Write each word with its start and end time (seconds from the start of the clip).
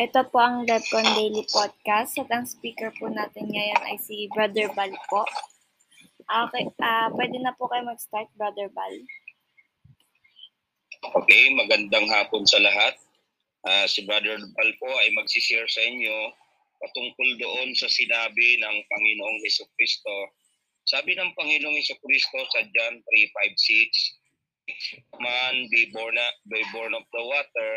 Ito 0.00 0.32
po 0.32 0.40
ang 0.40 0.64
DevCon 0.64 1.12
Daily 1.12 1.44
Podcast 1.52 2.16
at 2.16 2.32
ang 2.32 2.48
speaker 2.48 2.88
po 2.96 3.12
natin 3.12 3.52
ngayon 3.52 3.84
ay 3.84 4.00
si 4.00 4.32
Brother 4.32 4.72
Bal 4.72 4.88
po. 5.12 5.28
Ah, 6.24 6.48
Okay, 6.48 6.72
ah 6.80 7.12
pwede 7.12 7.36
na 7.36 7.52
po 7.52 7.68
kayo 7.68 7.84
mag-start, 7.84 8.32
Brother 8.32 8.72
Bal. 8.72 8.96
Okay, 11.04 11.52
magandang 11.52 12.08
hapon 12.08 12.48
sa 12.48 12.64
lahat. 12.64 12.96
Ah, 13.68 13.84
si 13.84 14.08
Brother 14.08 14.40
Bal 14.40 14.70
po 14.80 14.88
ay 14.88 15.12
magsishare 15.12 15.68
sa 15.68 15.84
inyo 15.84 16.32
patungkol 16.80 17.36
doon 17.36 17.76
sa 17.76 17.92
sinabi 17.92 18.56
ng 18.56 18.76
Panginoong 18.88 19.44
Heso 19.44 19.68
Kristo. 19.76 20.32
Sabi 20.88 21.12
ng 21.12 21.36
Panginoong 21.36 21.76
Heso 21.76 22.00
Kristo 22.00 22.40
sa 22.56 22.64
John 22.72 23.04
3.5.6, 23.04 24.16
Man 25.20 25.68
be 25.68 25.92
born, 25.92 26.16
be 26.48 26.64
born 26.72 26.96
of 26.96 27.04
the 27.12 27.20
water 27.20 27.72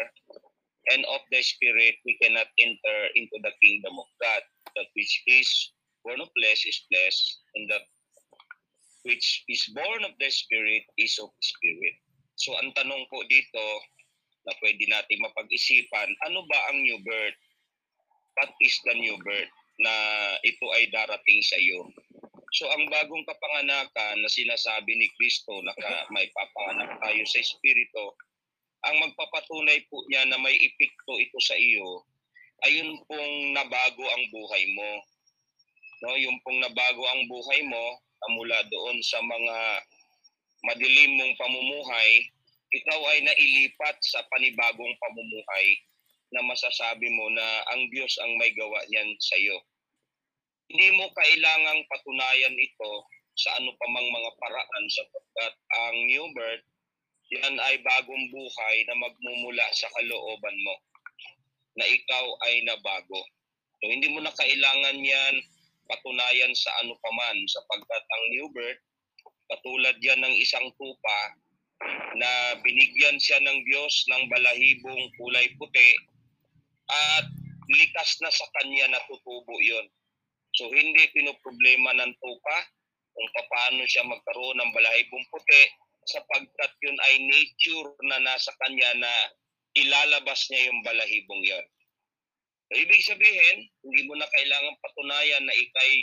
and 0.91 1.05
of 1.07 1.23
the 1.31 1.39
Spirit, 1.39 1.95
we 2.03 2.19
cannot 2.19 2.49
enter 2.59 2.97
into 3.15 3.37
the 3.39 3.53
kingdom 3.63 3.95
of 3.95 4.09
God. 4.19 4.43
That 4.75 4.89
which 4.97 5.13
is 5.29 5.47
born 6.03 6.19
of 6.19 6.31
flesh 6.35 6.67
is 6.67 6.83
flesh, 6.91 7.17
and 7.55 7.69
that 7.71 7.85
which 9.07 9.43
is 9.47 9.63
born 9.71 10.03
of 10.03 10.15
the 10.19 10.31
Spirit 10.31 10.83
is 10.97 11.15
of 11.21 11.31
Spirit. 11.39 11.95
So 12.35 12.57
ang 12.59 12.73
tanong 12.75 13.07
po 13.07 13.21
dito 13.29 13.65
na 14.43 14.53
pwede 14.59 14.83
natin 14.91 15.23
mapag-isipan, 15.23 16.09
ano 16.27 16.43
ba 16.49 16.59
ang 16.71 16.83
new 16.83 16.99
birth? 17.05 17.39
What 18.35 18.51
is 18.59 18.75
the 18.83 18.97
new 18.97 19.15
birth 19.21 19.53
na 19.79 19.93
ito 20.41 20.65
ay 20.75 20.89
darating 20.91 21.41
sa 21.45 21.55
iyo? 21.61 21.87
So 22.53 22.67
ang 22.69 22.89
bagong 22.89 23.25
kapanganakan 23.25 24.19
na 24.19 24.29
sinasabi 24.29 24.91
ni 24.93 25.07
Kristo 25.15 25.61
na 25.63 25.73
ka, 25.77 26.09
may 26.11 26.27
papanganak 26.33 26.99
tayo 27.01 27.23
sa 27.29 27.39
Espiritu, 27.39 28.03
ang 28.83 28.95
magpapatunay 28.99 29.79
po 29.87 30.03
niya 30.11 30.27
na 30.27 30.39
may 30.39 30.55
epekto 30.59 31.15
ito 31.19 31.39
sa 31.39 31.55
iyo, 31.55 32.03
ayun 32.67 32.99
pong 33.07 33.55
nabago 33.55 34.03
ang 34.03 34.23
buhay 34.31 34.63
mo. 34.75 34.91
No, 36.03 36.19
yung 36.19 36.35
pong 36.43 36.59
nabago 36.59 37.03
ang 37.07 37.23
buhay 37.31 37.63
mo 37.63 37.85
mula 38.31 38.59
doon 38.71 38.97
sa 39.03 39.19
mga 39.19 39.57
madilim 40.63 41.11
mong 41.19 41.33
pamumuhay, 41.35 42.11
ikaw 42.73 42.99
ay 43.13 43.19
nailipat 43.23 43.97
sa 44.01 44.23
panibagong 44.31 44.95
pamumuhay 44.99 45.67
na 46.33 46.41
masasabi 46.41 47.07
mo 47.13 47.29
na 47.29 47.45
ang 47.75 47.85
Diyos 47.93 48.15
ang 48.23 48.33
may 48.39 48.49
gawa 48.57 48.79
niyan 48.89 49.11
sa 49.21 49.35
iyo. 49.37 49.59
Hindi 50.71 50.89
mo 50.97 51.05
kailangang 51.13 51.85
patunayan 51.91 52.55
ito 52.57 52.91
sa 53.37 53.59
ano 53.61 53.75
pa 53.77 53.85
mang 53.91 54.07
mga 54.09 54.31
paraan 54.41 54.85
sapagkat 54.89 55.53
ang 55.77 55.95
new 56.09 56.25
birth, 56.33 56.65
yan 57.33 57.55
ay 57.57 57.81
bagong 57.81 58.25
buhay 58.29 58.75
na 58.85 58.95
magmumula 59.01 59.65
sa 59.73 59.89
kalooban 59.97 60.57
mo 60.61 60.75
na 61.73 61.85
ikaw 61.89 62.25
ay 62.45 62.61
nabago. 62.65 63.21
So, 63.81 63.89
hindi 63.89 64.07
mo 64.13 64.21
na 64.21 64.33
kailangan 64.37 64.97
yan 65.01 65.35
patunayan 65.89 66.53
sa 66.55 66.71
ano 66.79 66.95
paman 67.03 67.37
sapagkat 67.49 68.03
ang 68.07 68.23
new 68.31 68.47
birth 68.55 68.79
katulad 69.51 69.97
yan 69.99 70.23
ng 70.23 70.35
isang 70.39 70.71
tupa 70.79 71.19
na 72.15 72.55
binigyan 72.63 73.19
siya 73.19 73.43
ng 73.43 73.59
Diyos 73.67 74.07
ng 74.07 74.23
balahibong 74.31 75.11
kulay 75.19 75.51
puti 75.59 75.91
at 76.87 77.27
likas 77.67 78.19
na 78.23 78.31
sa 78.31 78.47
kanya 78.59 78.95
natutubo 78.95 79.55
yon. 79.59 79.83
So 80.55 80.69
hindi 80.71 81.03
pinoproblema 81.11 81.91
ng 81.99 82.13
tupa 82.21 82.57
kung 83.13 83.27
paano 83.29 83.83
siya 83.83 84.07
magkaroon 84.07 84.57
ng 84.63 84.71
balahibong 84.71 85.25
puti 85.27 85.63
sapagkat 86.07 86.71
yun 86.83 86.97
ay 87.09 87.15
nature 87.23 87.91
na 88.07 88.17
nasa 88.21 88.51
kanya 88.61 88.91
na 88.99 89.13
ilalabas 89.73 90.49
niya 90.49 90.69
yung 90.69 90.81
balahibong 90.85 91.43
yon. 91.43 91.65
So, 92.69 92.79
ibig 92.79 93.05
sabihin, 93.05 93.69
hindi 93.85 94.01
mo 94.09 94.17
na 94.17 94.29
kailangan 94.29 94.81
patunayan 94.81 95.43
na 95.45 95.53
ikay 95.53 95.93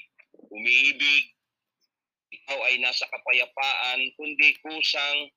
umiibig, 0.51 1.25
ikaw 2.31 2.59
ay 2.71 2.79
nasa 2.79 3.07
kapayapaan, 3.11 4.01
kundi 4.15 4.55
kusang 4.63 5.31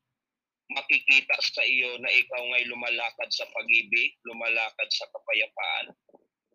makikita 0.72 1.36
sa 1.42 1.64
iyo 1.66 1.98
na 2.00 2.10
ikaw 2.10 2.42
ngay 2.54 2.64
lumalakad 2.70 3.30
sa 3.34 3.46
pag-ibig, 3.52 4.16
lumalakad 4.26 4.90
sa 4.94 5.06
kapayapaan. 5.12 5.86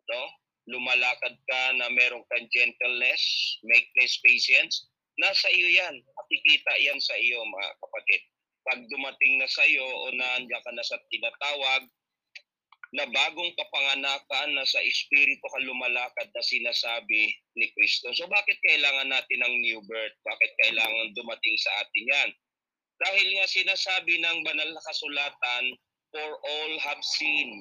No? 0.08 0.22
Lumalakad 0.68 1.34
ka 1.48 1.62
na 1.76 1.92
meron 1.92 2.24
kang 2.28 2.48
gentleness, 2.50 3.22
meekness, 3.64 4.20
patience. 4.24 4.87
Nasa 5.18 5.50
iyo 5.50 5.68
yan. 5.70 5.94
Makikita 5.98 6.72
yan 6.78 6.98
sa 7.02 7.14
iyo 7.18 7.42
mga 7.42 7.70
kapatid. 7.82 8.22
Pag 8.62 8.80
dumating 8.86 9.42
na 9.42 9.48
sa 9.50 9.66
iyo 9.66 9.82
o 9.82 10.14
nandiyan 10.14 10.62
ka 10.62 10.70
na 10.74 10.84
sa 10.86 10.98
tinatawag 11.10 11.82
na 12.96 13.04
bagong 13.04 13.52
kapanganakan 13.52 14.56
na 14.56 14.64
sa 14.64 14.80
espiritu 14.80 15.44
ka 15.44 15.60
lumalakad 15.60 16.28
na 16.32 16.40
sinasabi 16.40 17.36
ni 17.58 17.66
Kristo. 17.76 18.08
So 18.16 18.24
bakit 18.32 18.56
kailangan 18.64 19.12
natin 19.12 19.44
ng 19.44 19.54
new 19.60 19.80
birth? 19.84 20.16
Bakit 20.24 20.50
kailangan 20.64 21.12
dumating 21.12 21.56
sa 21.60 21.84
atin 21.84 22.04
yan? 22.08 22.30
Dahil 22.98 23.28
nga 23.36 23.46
sinasabi 23.46 24.24
ng 24.24 24.38
banal 24.42 24.70
na 24.72 24.82
kasulatan, 24.88 25.64
for 26.08 26.30
all 26.40 26.72
have 26.80 27.02
sinned. 27.04 27.60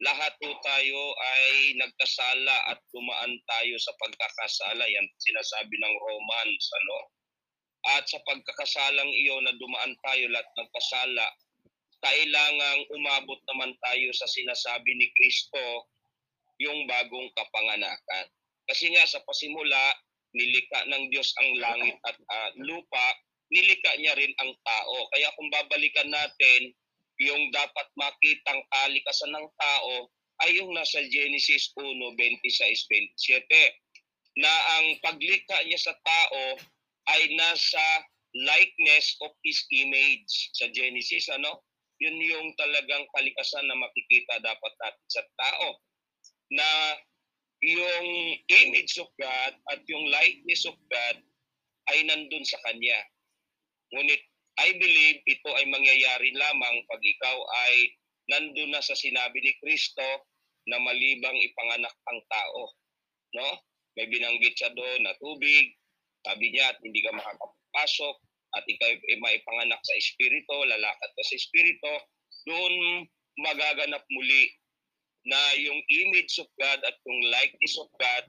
Lahat 0.00 0.32
po 0.40 0.48
tayo 0.64 1.00
ay 1.36 1.76
nagkasala 1.76 2.72
at 2.72 2.80
dumaan 2.88 3.36
tayo 3.44 3.74
sa 3.76 3.92
pagkakasala. 4.00 4.80
Yan 4.88 5.06
sinasabi 5.20 5.76
ng 5.76 5.94
Romans. 6.00 6.64
Ano? 6.72 6.98
At 7.96 8.04
sa 8.08 8.16
pagkakasalang 8.24 9.12
iyon 9.12 9.44
na 9.44 9.52
dumaan 9.60 9.92
tayo 10.00 10.24
lahat 10.32 10.48
ng 10.56 10.70
kasala, 10.72 11.26
kailangang 12.00 12.80
umabot 12.96 13.40
naman 13.52 13.76
tayo 13.84 14.08
sa 14.16 14.24
sinasabi 14.24 14.88
ni 14.96 15.06
Kristo, 15.12 15.88
yung 16.60 16.88
bagong 16.88 17.28
kapanganakan. 17.36 18.26
Kasi 18.68 18.92
nga 18.92 19.04
sa 19.04 19.20
pasimula, 19.24 19.96
nilikha 20.32 20.80
ng 20.88 21.12
Diyos 21.12 21.28
ang 21.40 21.50
langit 21.60 21.96
at 22.08 22.16
uh, 22.16 22.50
lupa, 22.60 23.06
nilikha 23.52 23.96
niya 24.00 24.16
rin 24.16 24.32
ang 24.40 24.52
tao. 24.64 24.96
Kaya 25.12 25.28
kung 25.36 25.48
babalikan 25.52 26.08
natin, 26.08 26.72
yung 27.20 27.52
dapat 27.52 27.86
makitang 28.00 28.64
kalikasan 28.72 29.32
ng 29.36 29.48
tao 29.60 30.08
ay 30.40 30.56
yung 30.56 30.72
nasa 30.72 31.04
Genesis 31.12 31.68
1, 31.76 32.00
26, 32.16 32.88
27 33.12 34.40
na 34.40 34.52
ang 34.78 34.86
paglikha 35.04 35.58
niya 35.68 35.76
sa 35.76 35.92
tao 36.00 36.42
ay 37.12 37.20
nasa 37.36 37.84
likeness 38.32 39.18
of 39.20 39.34
His 39.44 39.60
image 39.74 40.54
sa 40.56 40.70
Genesis. 40.72 41.28
Ano? 41.28 41.66
Yun 42.00 42.16
yung 42.16 42.48
talagang 42.56 43.04
kalikasan 43.12 43.68
na 43.68 43.76
makikita 43.76 44.40
dapat 44.40 44.72
natin 44.80 45.08
sa 45.10 45.22
tao. 45.36 45.68
Na 46.54 46.68
yung 47.60 48.08
image 48.48 48.96
of 48.96 49.10
God 49.20 49.52
at 49.68 49.80
yung 49.84 50.08
likeness 50.08 50.64
of 50.64 50.78
God 50.88 51.16
ay 51.92 51.98
nandun 52.06 52.46
sa 52.46 52.56
Kanya. 52.64 52.96
Ngunit 53.92 54.22
I 54.60 54.76
believe 54.76 55.24
ito 55.24 55.50
ay 55.56 55.64
mangyayari 55.72 56.36
lamang 56.36 56.76
pag 56.84 57.00
ikaw 57.00 57.36
ay 57.64 57.96
nandun 58.28 58.76
na 58.76 58.84
sa 58.84 58.92
sinabi 58.92 59.40
ni 59.40 59.52
Kristo 59.56 60.04
na 60.68 60.76
malibang 60.84 61.34
ipanganak 61.40 61.96
ang 62.12 62.20
tao. 62.28 62.62
No? 63.40 63.48
May 63.96 64.06
binanggit 64.12 64.54
siya 64.54 64.70
doon 64.76 65.00
na 65.02 65.16
tubig, 65.16 65.74
sabi 66.28 66.52
niya 66.52 66.76
at 66.76 66.78
hindi 66.84 67.00
ka 67.00 67.16
makakapasok 67.16 68.16
at 68.52 68.64
ikaw 68.68 68.90
ay 68.92 69.16
maipanganak 69.18 69.80
sa 69.80 69.94
espiritu, 69.96 70.56
lalakad 70.68 71.10
ka 71.10 71.22
sa 71.24 71.34
espiritu, 71.38 71.92
doon 72.44 73.06
magaganap 73.40 74.04
muli 74.12 74.52
na 75.24 75.40
yung 75.56 75.80
image 75.88 76.36
of 76.40 76.48
God 76.60 76.80
at 76.84 76.96
yung 77.08 77.20
likeness 77.32 77.76
of 77.80 77.88
God 77.96 78.24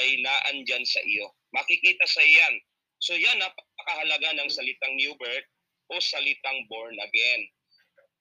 ay 0.00 0.06
naandyan 0.24 0.84
sa 0.88 1.00
iyo. 1.04 1.32
Makikita 1.52 2.04
sa 2.08 2.22
iyan. 2.24 2.54
So 3.00 3.12
yan, 3.16 3.36
napakahalaga 3.40 4.40
ng 4.40 4.48
salitang 4.48 4.96
new 4.96 5.12
birth 5.20 5.48
o 5.90 5.96
salitang 6.02 6.66
born 6.66 6.96
again. 6.98 7.42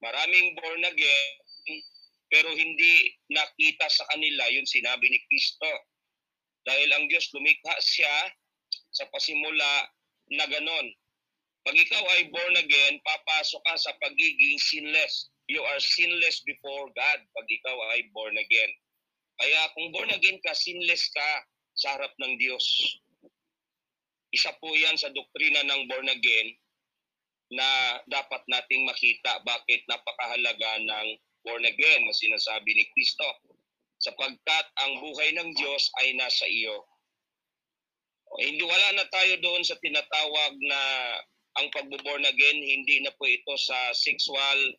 Maraming 0.03 0.53
born 0.59 0.81
again, 0.85 1.31
pero 2.29 2.51
hindi 2.53 3.15
nakita 3.31 3.87
sa 3.89 4.05
kanila 4.13 4.43
yung 4.53 4.67
sinabi 4.67 5.07
ni 5.09 5.19
Kristo. 5.29 5.71
Dahil 6.65 6.89
ang 6.93 7.05
Diyos 7.09 7.29
lumikha 7.33 7.73
siya 7.81 8.15
sa 8.89 9.05
pasimula 9.13 9.89
na 10.33 10.45
ganon. 10.49 10.87
Pag 11.65 11.77
ikaw 11.77 12.03
ay 12.17 12.29
born 12.29 12.55
again, 12.61 13.01
papasok 13.01 13.61
ka 13.65 13.73
sa 13.77 13.91
pagiging 14.01 14.57
sinless. 14.61 15.29
You 15.45 15.61
are 15.61 15.81
sinless 15.81 16.41
before 16.45 16.89
God 16.93 17.19
pag 17.21 17.47
ikaw 17.49 17.77
ay 17.93 18.09
born 18.13 18.37
again. 18.37 18.71
Kaya 19.41 19.61
kung 19.73 19.93
born 19.93 20.09
again 20.13 20.37
ka, 20.41 20.53
sinless 20.53 21.09
ka 21.13 21.29
sa 21.77 21.97
harap 21.97 22.13
ng 22.21 22.33
Diyos. 22.37 22.65
Isa 24.33 24.53
po 24.57 24.73
yan 24.73 24.97
sa 24.97 25.09
doktrina 25.13 25.65
ng 25.65 25.81
born 25.89 26.09
again 26.09 26.47
na 27.53 28.01
dapat 28.09 28.41
nating 28.49 28.89
makita 28.89 29.41
bakit 29.45 29.85
napakahalaga 29.85 30.81
ng 30.81 31.07
born 31.45 31.61
again 31.61 32.01
na 32.05 32.13
sinasabi 32.13 32.73
ni 32.73 32.85
Kristo. 32.93 33.27
Sapagkat 34.01 34.65
ang 34.81 35.01
buhay 35.01 35.29
ng 35.37 35.49
Diyos 35.53 35.83
ay 36.01 36.17
nasa 36.17 36.45
iyo. 36.49 36.83
Hindi 38.41 38.65
wala 38.65 38.97
na 38.97 39.05
tayo 39.13 39.39
doon 39.39 39.63
sa 39.63 39.77
tinatawag 39.79 40.53
na 40.65 40.81
ang 41.55 41.71
pagbo-born 41.71 42.25
again, 42.27 42.59
hindi 42.59 42.99
na 42.99 43.15
po 43.15 43.23
ito 43.23 43.55
sa 43.55 43.95
sexual 43.95 44.75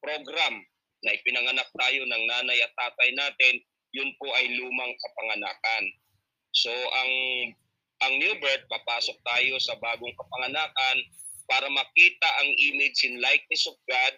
program 0.00 0.64
na 1.04 1.12
ipinanganak 1.12 1.68
tayo 1.76 2.00
ng 2.08 2.22
nanay 2.24 2.64
at 2.64 2.72
tatay 2.72 3.12
natin, 3.12 3.60
yun 3.92 4.08
po 4.16 4.32
ay 4.32 4.56
lumang 4.56 4.96
kapanganakan. 5.04 5.84
So 6.56 6.72
ang 6.72 7.12
ang 8.08 8.14
new 8.16 8.34
birth, 8.40 8.64
papasok 8.72 9.20
tayo 9.20 9.54
sa 9.60 9.76
bagong 9.76 10.16
kapanganakan 10.16 10.98
para 11.48 11.68
makita 11.68 12.28
ang 12.40 12.50
image 12.56 13.04
and 13.08 13.20
likeness 13.20 13.64
of 13.68 13.76
God 13.88 14.14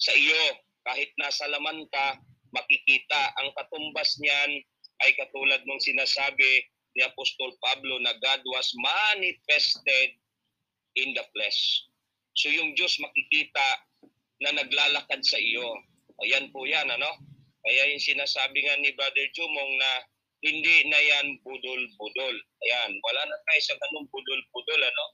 sa 0.00 0.12
iyo. 0.14 0.42
Kahit 0.86 1.12
nasa 1.20 1.44
laman 1.50 1.84
ka, 1.92 2.16
makikita 2.50 3.20
ang 3.38 3.52
katumbas 3.54 4.16
niyan 4.18 4.64
ay 5.06 5.10
katulad 5.16 5.60
ng 5.64 5.80
sinasabi 5.80 6.66
ni 6.96 7.00
Apostol 7.06 7.54
Pablo 7.62 8.00
na 8.02 8.16
God 8.18 8.42
was 8.50 8.68
manifested 8.76 10.18
in 10.98 11.14
the 11.14 11.24
flesh. 11.36 11.86
So 12.34 12.50
yung 12.50 12.74
Diyos 12.74 12.98
makikita 12.98 13.66
na 14.40 14.56
naglalakad 14.56 15.20
sa 15.22 15.38
iyo. 15.38 15.68
Ayan 16.24 16.48
po 16.52 16.64
yan, 16.66 16.88
ano? 16.88 17.10
Kaya 17.60 17.92
yung 17.92 18.02
sinasabi 18.02 18.64
nga 18.64 18.76
ni 18.80 18.92
Brother 18.96 19.28
Jumong 19.36 19.72
na 19.76 19.90
hindi 20.40 20.88
na 20.88 20.96
yan 20.96 21.36
budol-budol. 21.44 22.36
Ayan, 22.64 22.90
wala 23.04 23.22
na 23.28 23.36
tayo 23.44 23.60
sa 23.60 23.76
ganung 23.76 24.08
budol-budol, 24.08 24.80
ano? 24.80 25.06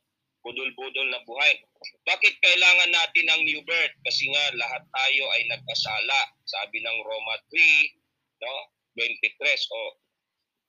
Budol-budol 0.47 1.11
na 1.11 1.19
buhay. 1.27 1.59
Bakit 2.07 2.39
kailangan 2.39 2.91
natin 2.95 3.27
ng 3.27 3.43
new 3.51 3.61
birth? 3.67 3.95
Kasi 4.07 4.31
nga 4.31 4.45
lahat 4.55 4.83
tayo 4.87 5.25
ay 5.35 5.43
nagkasala. 5.51 6.21
Sabi 6.47 6.79
ng 6.87 6.99
Roma 7.03 7.35
3, 7.51 8.47
no? 8.47 8.55
23. 8.95 9.43
O, 9.75 9.79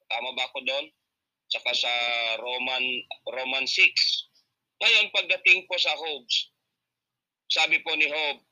tama 0.09 0.33
ba 0.33 0.49
ako 0.49 0.65
doon? 0.65 0.85
Saka 1.53 1.71
sa 1.77 1.93
Roman 2.41 2.83
Roman 3.29 3.69
6. 3.69 3.85
Ngayon, 4.81 5.13
pagdating 5.13 5.69
po 5.69 5.77
sa 5.77 5.93
Hobbes, 5.93 6.51
sabi 7.53 7.79
po 7.85 7.93
ni 7.93 8.09
Hobbes 8.09 8.43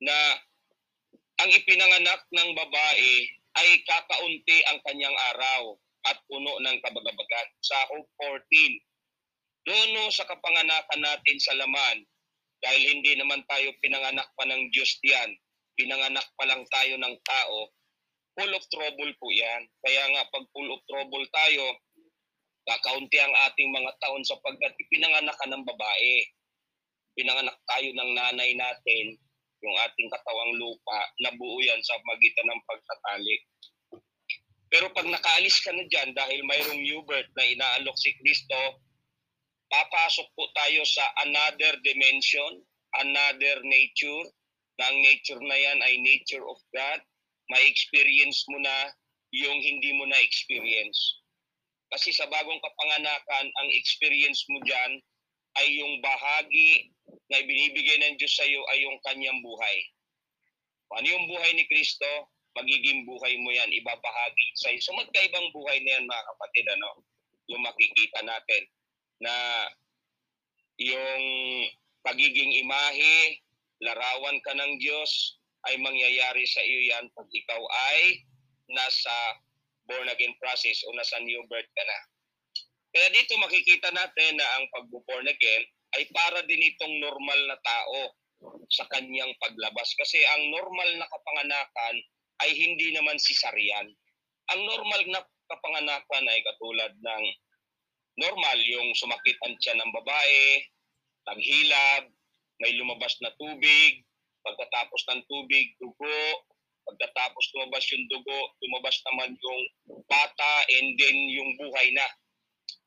na 0.00 0.16
ang 1.42 1.50
ipinanganak 1.50 2.22
ng 2.30 2.50
babae 2.54 3.12
ay 3.54 3.68
kakaunti 3.86 4.58
ang 4.70 4.78
kanyang 4.86 5.14
araw 5.34 5.74
at 6.10 6.18
puno 6.28 6.58
ng 6.62 6.76
kabagabagan. 6.82 7.48
Sa 7.62 7.76
Hope 7.90 8.10
14, 8.18 8.93
doon 9.64 10.12
sa 10.12 10.28
kapanganakan 10.28 11.00
natin 11.00 11.36
sa 11.40 11.56
laman, 11.56 12.04
dahil 12.64 12.82
hindi 12.96 13.12
naman 13.20 13.44
tayo 13.44 13.72
pinanganak 13.84 14.28
pa 14.36 14.48
ng 14.48 14.72
Diyos 14.72 14.96
diyan, 15.04 15.36
pinanganak 15.76 16.24
pa 16.36 16.44
lang 16.48 16.64
tayo 16.72 16.96
ng 16.96 17.14
tao, 17.24 17.68
full 18.34 18.52
of 18.56 18.64
trouble 18.72 19.12
po 19.20 19.26
yan. 19.30 19.62
Kaya 19.84 20.02
nga 20.10 20.22
pag 20.32 20.44
full 20.52 20.68
of 20.72 20.80
trouble 20.88 21.24
tayo, 21.28 21.64
kakaunti 22.64 23.20
ang 23.20 23.34
ating 23.50 23.68
mga 23.68 23.92
taon 24.00 24.24
sapagkat 24.24 24.72
pinanganak 24.88 25.36
ka 25.36 25.46
ng 25.48 25.64
babae. 25.64 26.14
Pinanganak 27.14 27.60
tayo 27.68 27.88
ng 27.94 28.10
nanay 28.16 28.56
natin, 28.56 29.14
yung 29.62 29.76
ating 29.80 30.08
katawang 30.12 30.52
lupa, 30.58 30.98
nabuo 31.24 31.60
yan 31.62 31.80
sa 31.84 31.96
magitan 32.04 32.48
ng 32.48 32.60
pagtatali. 32.68 33.36
Pero 34.72 34.90
pag 34.90 35.06
nakaalis 35.06 35.62
ka 35.62 35.70
na 35.70 35.86
dyan 35.86 36.10
dahil 36.12 36.42
mayroong 36.42 36.82
new 36.82 37.00
birth 37.06 37.30
na 37.38 37.46
inaalok 37.46 37.94
si 37.94 38.10
Kristo, 38.18 38.82
papasok 39.74 40.30
po 40.38 40.46
tayo 40.54 40.86
sa 40.86 41.02
another 41.26 41.74
dimension, 41.82 42.62
another 43.02 43.58
nature, 43.66 44.26
na 44.78 44.90
ang 44.90 44.98
nature 45.02 45.42
na 45.42 45.56
yan 45.58 45.78
ay 45.82 45.98
nature 46.02 46.42
of 46.46 46.58
God. 46.70 47.02
May 47.50 47.66
experience 47.66 48.46
mo 48.50 48.58
na 48.62 48.94
yung 49.34 49.58
hindi 49.58 49.90
mo 49.98 50.06
na 50.06 50.18
experience. 50.22 51.22
Kasi 51.90 52.14
sa 52.14 52.26
bagong 52.30 52.58
kapanganakan, 52.62 53.46
ang 53.50 53.68
experience 53.74 54.46
mo 54.50 54.62
dyan 54.62 54.98
ay 55.62 55.66
yung 55.78 56.02
bahagi 56.02 56.90
na 57.30 57.38
ibinibigay 57.42 57.98
ng 58.02 58.14
Diyos 58.18 58.34
sa 58.34 58.46
iyo 58.46 58.62
ay 58.74 58.82
yung 58.82 58.98
kanyang 59.06 59.38
buhay. 59.42 59.76
Ano 60.94 61.06
yung 61.06 61.26
buhay 61.30 61.50
ni 61.54 61.66
Kristo? 61.66 62.06
Magiging 62.54 63.02
buhay 63.06 63.34
mo 63.42 63.50
yan, 63.50 63.70
ibabahagi 63.70 64.46
sa 64.58 64.70
iyo. 64.70 64.82
So 64.82 64.94
magkaibang 64.94 65.50
buhay 65.50 65.82
na 65.82 65.98
yan 65.98 66.06
mga 66.06 66.24
kapatid, 66.34 66.66
ano? 66.78 67.02
Yung 67.50 67.62
makikita 67.62 68.22
natin 68.22 68.62
na 69.22 69.34
yung 70.80 71.24
pagiging 72.02 72.52
imahe, 72.66 73.40
larawan 73.82 74.38
ka 74.42 74.52
ng 74.54 74.78
Diyos, 74.80 75.38
ay 75.64 75.80
mangyayari 75.80 76.44
sa 76.44 76.60
iyo 76.60 76.92
yan 76.92 77.08
pag 77.16 77.28
ikaw 77.32 77.62
ay 77.92 78.20
nasa 78.68 79.14
born 79.88 80.08
again 80.12 80.36
process 80.40 80.84
o 80.84 80.92
nasa 80.92 81.20
new 81.24 81.40
birth 81.48 81.68
ka 81.72 81.84
na. 81.84 81.98
Kaya 82.94 83.08
dito 83.10 83.34
makikita 83.40 83.90
natin 83.90 84.38
na 84.38 84.46
ang 84.54 84.64
pag-born 84.70 85.26
again 85.26 85.62
ay 85.98 86.06
para 86.14 86.44
din 86.46 86.62
itong 86.62 86.94
normal 87.00 87.40
na 87.48 87.58
tao 87.64 88.14
sa 88.70 88.84
kanyang 88.92 89.34
paglabas. 89.40 89.88
Kasi 89.98 90.20
ang 90.36 90.52
normal 90.52 90.88
na 91.00 91.08
kapanganakan 91.10 91.96
ay 92.44 92.50
hindi 92.54 92.94
naman 92.94 93.18
sisarian. 93.18 93.88
Ang 94.54 94.60
normal 94.68 95.02
na 95.10 95.20
kapanganakan 95.48 96.24
ay 96.28 96.40
katulad 96.44 96.92
ng 96.94 97.24
normal 98.18 98.58
yung 98.62 98.94
sumakit 98.94 99.36
ang 99.42 99.54
tiyan 99.58 99.78
ng 99.82 99.92
babae, 99.94 100.42
naghilab, 101.26 102.04
may 102.62 102.72
lumabas 102.78 103.18
na 103.18 103.34
tubig, 103.34 104.06
pagkatapos 104.44 105.02
ng 105.10 105.22
tubig, 105.26 105.74
dugo, 105.80 106.20
pagkatapos 106.84 107.44
lumabas 107.56 107.84
yung 107.90 108.04
dugo, 108.12 108.40
lumabas 108.60 108.96
naman 109.10 109.32
yung 109.34 109.62
bata, 110.06 110.52
and 110.68 110.94
then 111.00 111.16
yung 111.32 111.50
buhay 111.58 111.88
na. 111.96 112.06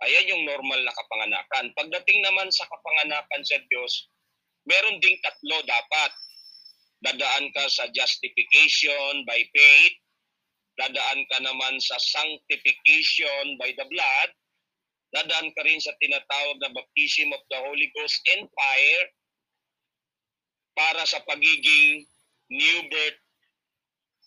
Ayan 0.06 0.30
yung 0.30 0.44
normal 0.46 0.78
na 0.86 0.94
kapanganakan. 0.94 1.74
Pagdating 1.74 2.22
naman 2.22 2.54
sa 2.54 2.70
kapanganakan 2.70 3.42
sa 3.42 3.58
Diyos, 3.66 4.08
meron 4.70 5.02
ding 5.02 5.18
tatlo 5.26 5.58
dapat. 5.66 6.12
Dadaan 7.02 7.50
ka 7.54 7.66
sa 7.70 7.90
justification 7.94 9.26
by 9.26 9.42
faith, 9.54 9.98
dadaan 10.78 11.26
ka 11.30 11.38
naman 11.42 11.78
sa 11.82 11.98
sanctification 11.98 13.58
by 13.58 13.74
the 13.74 13.86
blood, 13.90 14.30
dadaan 15.16 15.54
ka 15.56 15.62
rin 15.64 15.80
sa 15.80 15.96
tinatawag 16.02 16.58
na 16.60 16.74
baptism 16.76 17.32
of 17.32 17.44
the 17.48 17.60
Holy 17.64 17.88
Ghost 17.96 18.20
and 18.36 18.48
fire 18.52 19.06
para 20.78 21.04
sa 21.08 21.24
pagiging 21.26 22.06
new 22.52 22.80
birth 22.92 23.20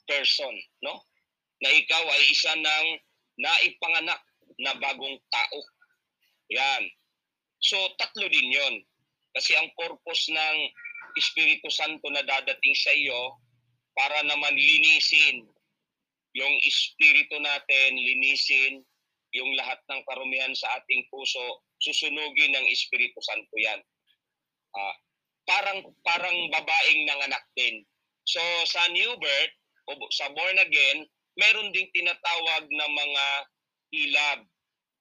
person, 0.08 0.54
no? 0.82 0.98
Na 1.60 1.70
ikaw 1.70 2.04
ay 2.10 2.22
isa 2.32 2.52
ng 2.56 2.86
naipanganak 3.38 4.20
na 4.60 4.72
bagong 4.80 5.18
tao. 5.30 5.60
Yan. 6.50 6.82
So, 7.60 7.76
tatlo 8.00 8.26
din 8.26 8.50
yon. 8.50 8.74
Kasi 9.36 9.54
ang 9.54 9.70
purpose 9.78 10.32
ng 10.32 10.56
Espiritu 11.14 11.70
Santo 11.70 12.08
na 12.10 12.24
dadating 12.26 12.74
sa 12.74 12.90
iyo 12.90 13.38
para 13.94 14.24
naman 14.26 14.56
linisin 14.56 15.46
yung 16.34 16.56
espiritu 16.62 17.36
natin, 17.42 17.98
linisin 17.98 18.86
yung 19.34 19.50
lahat 19.54 19.78
ng 19.86 20.00
karumihan 20.06 20.54
sa 20.54 20.80
ating 20.80 21.06
puso, 21.10 21.62
susunugin 21.78 22.52
ng 22.54 22.66
Espiritu 22.70 23.18
Santo 23.22 23.54
yan. 23.56 23.80
Ah, 24.74 24.94
parang 25.46 25.82
parang 26.06 26.36
babaeng 26.50 27.02
nanganak 27.06 27.44
din. 27.58 27.82
So 28.26 28.42
sa 28.66 28.86
new 28.94 29.10
birth 29.18 29.54
o 29.90 29.98
sa 30.14 30.30
born 30.30 30.58
again, 30.62 31.06
meron 31.38 31.74
ding 31.74 31.90
tinatawag 31.90 32.64
na 32.70 32.86
mga 32.86 33.26
hilab. 33.90 34.40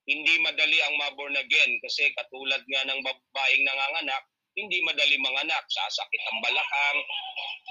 Hindi 0.10 0.42
madali 0.42 0.78
ang 0.82 0.96
ma-born 0.98 1.38
again 1.38 1.78
kasi 1.86 2.10
katulad 2.18 2.66
nga 2.66 2.82
ng 2.90 3.02
babaeng 3.06 3.62
nanganganak, 3.62 4.26
hindi 4.58 4.82
madali 4.82 5.22
manganak. 5.22 5.62
Sasakit 5.70 6.24
ang 6.34 6.40
balakang, 6.42 7.00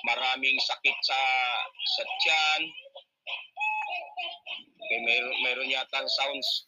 maraming 0.07 0.59
sakit 0.63 0.97
sa 1.03 1.19
sa 1.99 2.03
tiyan. 2.23 2.63
Okay, 4.89 4.99
mayroon, 5.05 5.37
mayroon 5.45 5.71
yata 5.71 6.01
sounds. 6.09 6.67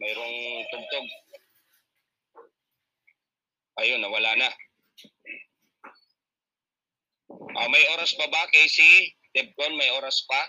Mayroong 0.00 0.38
tugtog. 0.72 1.06
Ayun, 3.76 4.00
nawala 4.00 4.32
na. 4.40 4.50
Ah, 7.56 7.68
may 7.68 7.84
oras 7.92 8.16
pa 8.16 8.26
ba, 8.32 8.48
Casey? 8.48 9.12
Debcon, 9.36 9.76
may 9.76 9.92
oras 9.92 10.24
pa? 10.24 10.40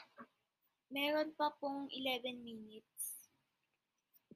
Meron 0.88 1.36
pa 1.36 1.52
pong 1.60 1.92
11 1.92 2.40
minutes. 2.40 3.28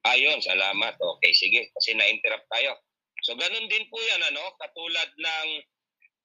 Ayun, 0.04 0.44
salamat. 0.44 1.00
Okay, 1.00 1.32
sige. 1.32 1.72
Kasi 1.72 1.96
na-interrupt 1.96 2.48
tayo. 2.52 2.76
So, 3.24 3.40
ganun 3.40 3.72
din 3.72 3.88
po 3.88 3.96
yan, 4.04 4.20
ano? 4.28 4.44
Katulad 4.60 5.10
ng 5.16 5.50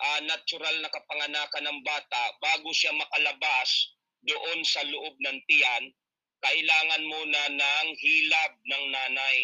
ah, 0.02 0.20
natural 0.26 0.82
na 0.82 0.90
kapanganakan 0.90 1.64
ng 1.70 1.78
bata, 1.86 2.22
bago 2.42 2.74
siya 2.74 2.90
makalabas 2.90 3.95
doon 4.26 4.60
sa 4.66 4.82
loob 4.86 5.14
ng 5.22 5.38
tiyan, 5.46 5.84
kailangan 6.42 7.02
muna 7.06 7.42
ng 7.54 7.88
hilab 7.96 8.52
ng 8.66 8.84
nanay. 8.92 9.38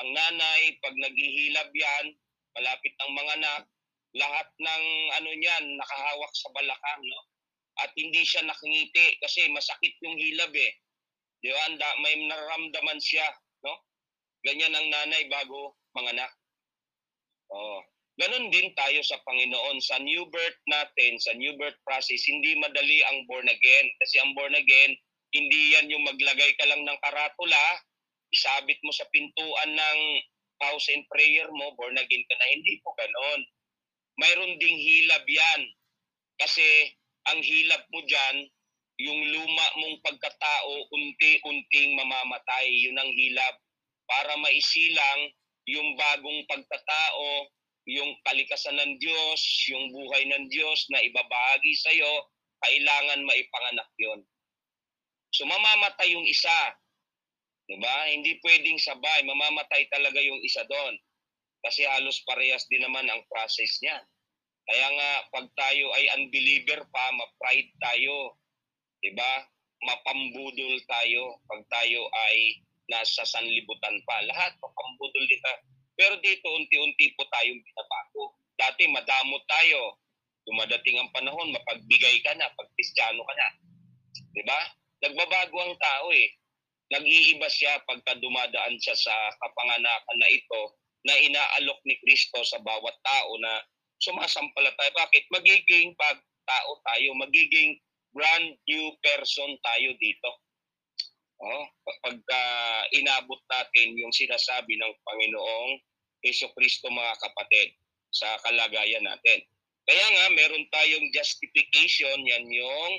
Ang 0.00 0.08
nanay, 0.16 0.60
pag 0.80 0.94
naghihilab 0.96 1.68
yan, 1.74 2.06
malapit 2.56 2.94
ang 3.02 3.12
mga 3.12 3.32
anak, 3.42 3.62
lahat 4.12 4.48
ng 4.60 4.84
ano 5.20 5.30
niyan, 5.36 5.64
nakahawak 5.76 6.32
sa 6.36 6.48
balakang, 6.52 7.02
no? 7.04 7.20
At 7.80 7.92
hindi 7.96 8.20
siya 8.24 8.44
nakangiti 8.44 9.16
kasi 9.24 9.48
masakit 9.52 9.96
yung 10.04 10.16
hilab 10.16 10.52
eh. 10.52 10.72
Di 11.40 11.50
ba? 11.50 11.90
May 12.04 12.28
nararamdaman 12.28 13.00
siya, 13.00 13.24
no? 13.64 13.74
Ganyan 14.44 14.76
ang 14.76 14.88
nanay 14.88 15.26
bago 15.32 15.76
manganak. 15.96 16.32
Oh. 17.52 17.91
Ganon 18.20 18.52
din 18.52 18.68
tayo 18.76 19.00
sa 19.00 19.16
Panginoon. 19.24 19.80
Sa 19.80 19.96
new 20.04 20.28
birth 20.28 20.60
natin, 20.68 21.16
sa 21.16 21.32
new 21.32 21.56
birth 21.56 21.76
process, 21.88 22.20
hindi 22.28 22.52
madali 22.60 23.00
ang 23.08 23.24
born 23.24 23.48
again. 23.48 23.86
Kasi 24.04 24.20
ang 24.20 24.36
born 24.36 24.52
again, 24.52 24.92
hindi 25.32 25.72
yan 25.72 25.88
yung 25.88 26.04
maglagay 26.04 26.52
ka 26.60 26.68
lang 26.68 26.84
ng 26.84 26.98
karatula, 27.00 27.64
isabit 28.32 28.76
mo 28.84 28.92
sa 28.92 29.08
pintuan 29.08 29.70
ng 29.72 30.00
house 30.60 30.92
and 30.92 31.08
prayer 31.08 31.48
mo, 31.56 31.72
born 31.80 31.96
again 31.96 32.24
ka 32.28 32.34
na. 32.36 32.46
Hindi 32.52 32.84
po 32.84 32.92
ganon. 33.00 33.40
Mayroon 34.20 34.60
ding 34.60 34.76
hilab 34.76 35.24
yan. 35.24 35.62
Kasi 36.36 36.92
ang 37.32 37.40
hilab 37.40 37.82
mo 37.88 38.00
dyan, 38.04 38.36
yung 39.00 39.20
luma 39.32 39.66
mong 39.80 39.96
pagkatao, 40.04 40.72
unti-unting 40.92 41.96
mamamatay. 41.96 42.68
Yun 42.70 43.00
ang 43.00 43.08
hilab. 43.08 43.56
Para 44.04 44.36
maisilang 44.36 45.20
yung 45.64 45.96
bagong 45.96 46.44
pagkatao, 46.44 47.48
yung 47.86 48.14
kalikasan 48.22 48.78
ng 48.78 48.92
Diyos, 49.02 49.40
yung 49.70 49.90
buhay 49.90 50.22
ng 50.30 50.44
Diyos 50.50 50.86
na 50.94 51.02
ibabahagi 51.02 51.72
sa 51.74 51.90
iyo, 51.90 52.30
kailangan 52.62 53.26
maipanganak 53.26 53.90
yon. 53.98 54.22
So 55.34 55.48
mamamatay 55.48 56.14
yung 56.14 56.26
isa. 56.28 56.54
Diba? 57.66 57.96
Hindi 58.10 58.38
pwedeng 58.44 58.78
sabay. 58.78 59.24
Mamamatay 59.24 59.88
talaga 59.90 60.20
yung 60.20 60.38
isa 60.44 60.62
doon. 60.68 60.94
Kasi 61.62 61.86
halos 61.86 62.22
parehas 62.26 62.66
din 62.68 62.84
naman 62.84 63.06
ang 63.08 63.22
process 63.30 63.80
niya. 63.80 64.02
Kaya 64.62 64.86
nga, 64.94 65.10
pag 65.34 65.46
tayo 65.58 65.90
ay 65.98 66.04
unbeliever 66.20 66.86
pa, 66.90 67.04
ma-pride 67.16 67.72
tayo. 67.82 68.38
Diba? 69.02 69.32
Mapambudol 69.82 70.78
tayo 70.86 71.42
pag 71.50 71.62
tayo 71.66 72.06
ay 72.30 72.62
nasa 72.86 73.26
sanlibutan 73.26 73.98
pa. 74.06 74.22
Lahat, 74.30 74.54
mapambudol 74.62 75.24
dito. 75.26 75.71
Pero 76.02 76.18
dito, 76.18 76.50
unti-unti 76.50 77.14
po 77.14 77.22
tayong 77.30 77.62
binabago. 77.62 78.34
Dati, 78.58 78.90
madamot 78.90 79.38
tayo. 79.46 80.02
Dumadating 80.42 80.98
ang 80.98 81.14
panahon, 81.14 81.54
mapagbigay 81.54 82.18
ka 82.26 82.34
na, 82.34 82.50
pag 82.58 82.66
kristyano 82.74 83.22
ka 83.22 83.34
na. 83.38 83.48
Diba? 84.34 84.60
Nagbabago 85.06 85.62
ang 85.62 85.78
tao 85.78 86.10
eh. 86.10 86.26
Nag-iiba 86.90 87.46
siya 87.46 87.78
pagka 87.86 88.18
dumadaan 88.18 88.82
siya 88.82 88.98
sa 88.98 89.14
kapanganakan 89.46 90.18
na 90.18 90.28
ito 90.34 90.74
na 91.06 91.14
inaalok 91.22 91.78
ni 91.86 91.94
Kristo 92.02 92.42
sa 92.42 92.58
bawat 92.58 92.98
tao 93.06 93.38
na 93.38 93.62
sumasampalataya. 94.02 94.90
Bakit? 94.98 95.30
Magiging 95.30 95.94
pagtao 95.94 96.82
tayo, 96.82 97.14
magiging 97.14 97.78
brand 98.10 98.58
new 98.66 98.90
person 99.06 99.54
tayo 99.62 99.94
dito. 100.02 100.30
Oh, 101.42 101.64
pagka 102.02 102.42
inabot 102.90 103.38
natin 103.46 103.94
yung 103.98 104.10
sinasabi 104.10 104.74
ng 104.78 104.92
Panginoong 105.06 105.91
Heso 106.22 106.48
Kristo 106.54 106.86
mga 106.88 107.14
kapatid 107.18 107.74
sa 108.14 108.38
kalagayan 108.46 109.02
natin. 109.02 109.42
Kaya 109.82 110.06
nga 110.14 110.26
meron 110.38 110.64
tayong 110.70 111.10
justification, 111.10 112.22
yan 112.22 112.46
yung 112.46 112.92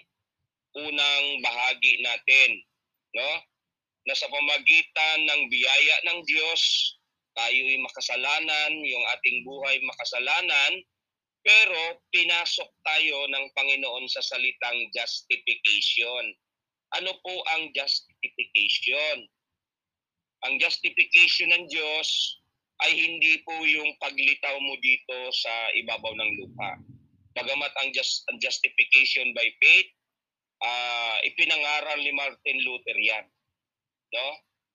unang 0.76 1.26
bahagi 1.40 2.04
natin, 2.04 2.50
no? 3.16 3.32
Na 4.04 4.16
sa 4.20 4.28
pamagitan 4.28 5.20
ng 5.24 5.42
biyaya 5.48 5.96
ng 6.12 6.20
Diyos, 6.28 6.64
tayo 7.34 7.56
ay 7.56 7.80
makasalanan, 7.80 8.72
yung 8.84 9.06
ating 9.16 9.48
buhay 9.48 9.80
makasalanan, 9.80 10.84
pero 11.44 12.04
pinasok 12.12 12.68
tayo 12.84 13.18
ng 13.32 13.46
Panginoon 13.56 14.06
sa 14.12 14.20
salitang 14.20 14.92
justification. 14.92 16.36
Ano 17.00 17.16
po 17.24 17.36
ang 17.56 17.72
justification? 17.72 19.28
Ang 20.44 20.60
justification 20.60 21.56
ng 21.56 21.64
Diyos 21.72 22.43
ay 22.84 22.92
hindi 22.92 23.40
po 23.48 23.56
yung 23.64 23.96
paglitaw 24.00 24.56
mo 24.60 24.76
dito 24.84 25.16
sa 25.32 25.52
ibabaw 25.80 26.12
ng 26.14 26.32
lupa. 26.44 26.76
Bagamat 27.34 27.72
ang, 27.80 27.90
just, 27.96 28.28
justification 28.44 29.32
by 29.34 29.48
faith, 29.58 29.90
uh, 30.62 31.18
ipinangaral 31.24 32.00
ni 32.04 32.12
Martin 32.12 32.58
Luther 32.68 32.98
yan. 33.00 33.26
No? 34.14 34.28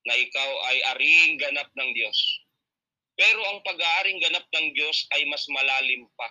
Na 0.08 0.14
ikaw 0.16 0.50
ay 0.72 0.76
aring 0.96 1.36
ganap 1.36 1.68
ng 1.76 1.90
Diyos. 1.92 2.18
Pero 3.18 3.40
ang 3.50 3.60
pag-aaring 3.66 4.22
ganap 4.22 4.46
ng 4.46 4.66
Diyos 4.78 5.04
ay 5.18 5.26
mas 5.26 5.44
malalim 5.50 6.06
pa. 6.14 6.28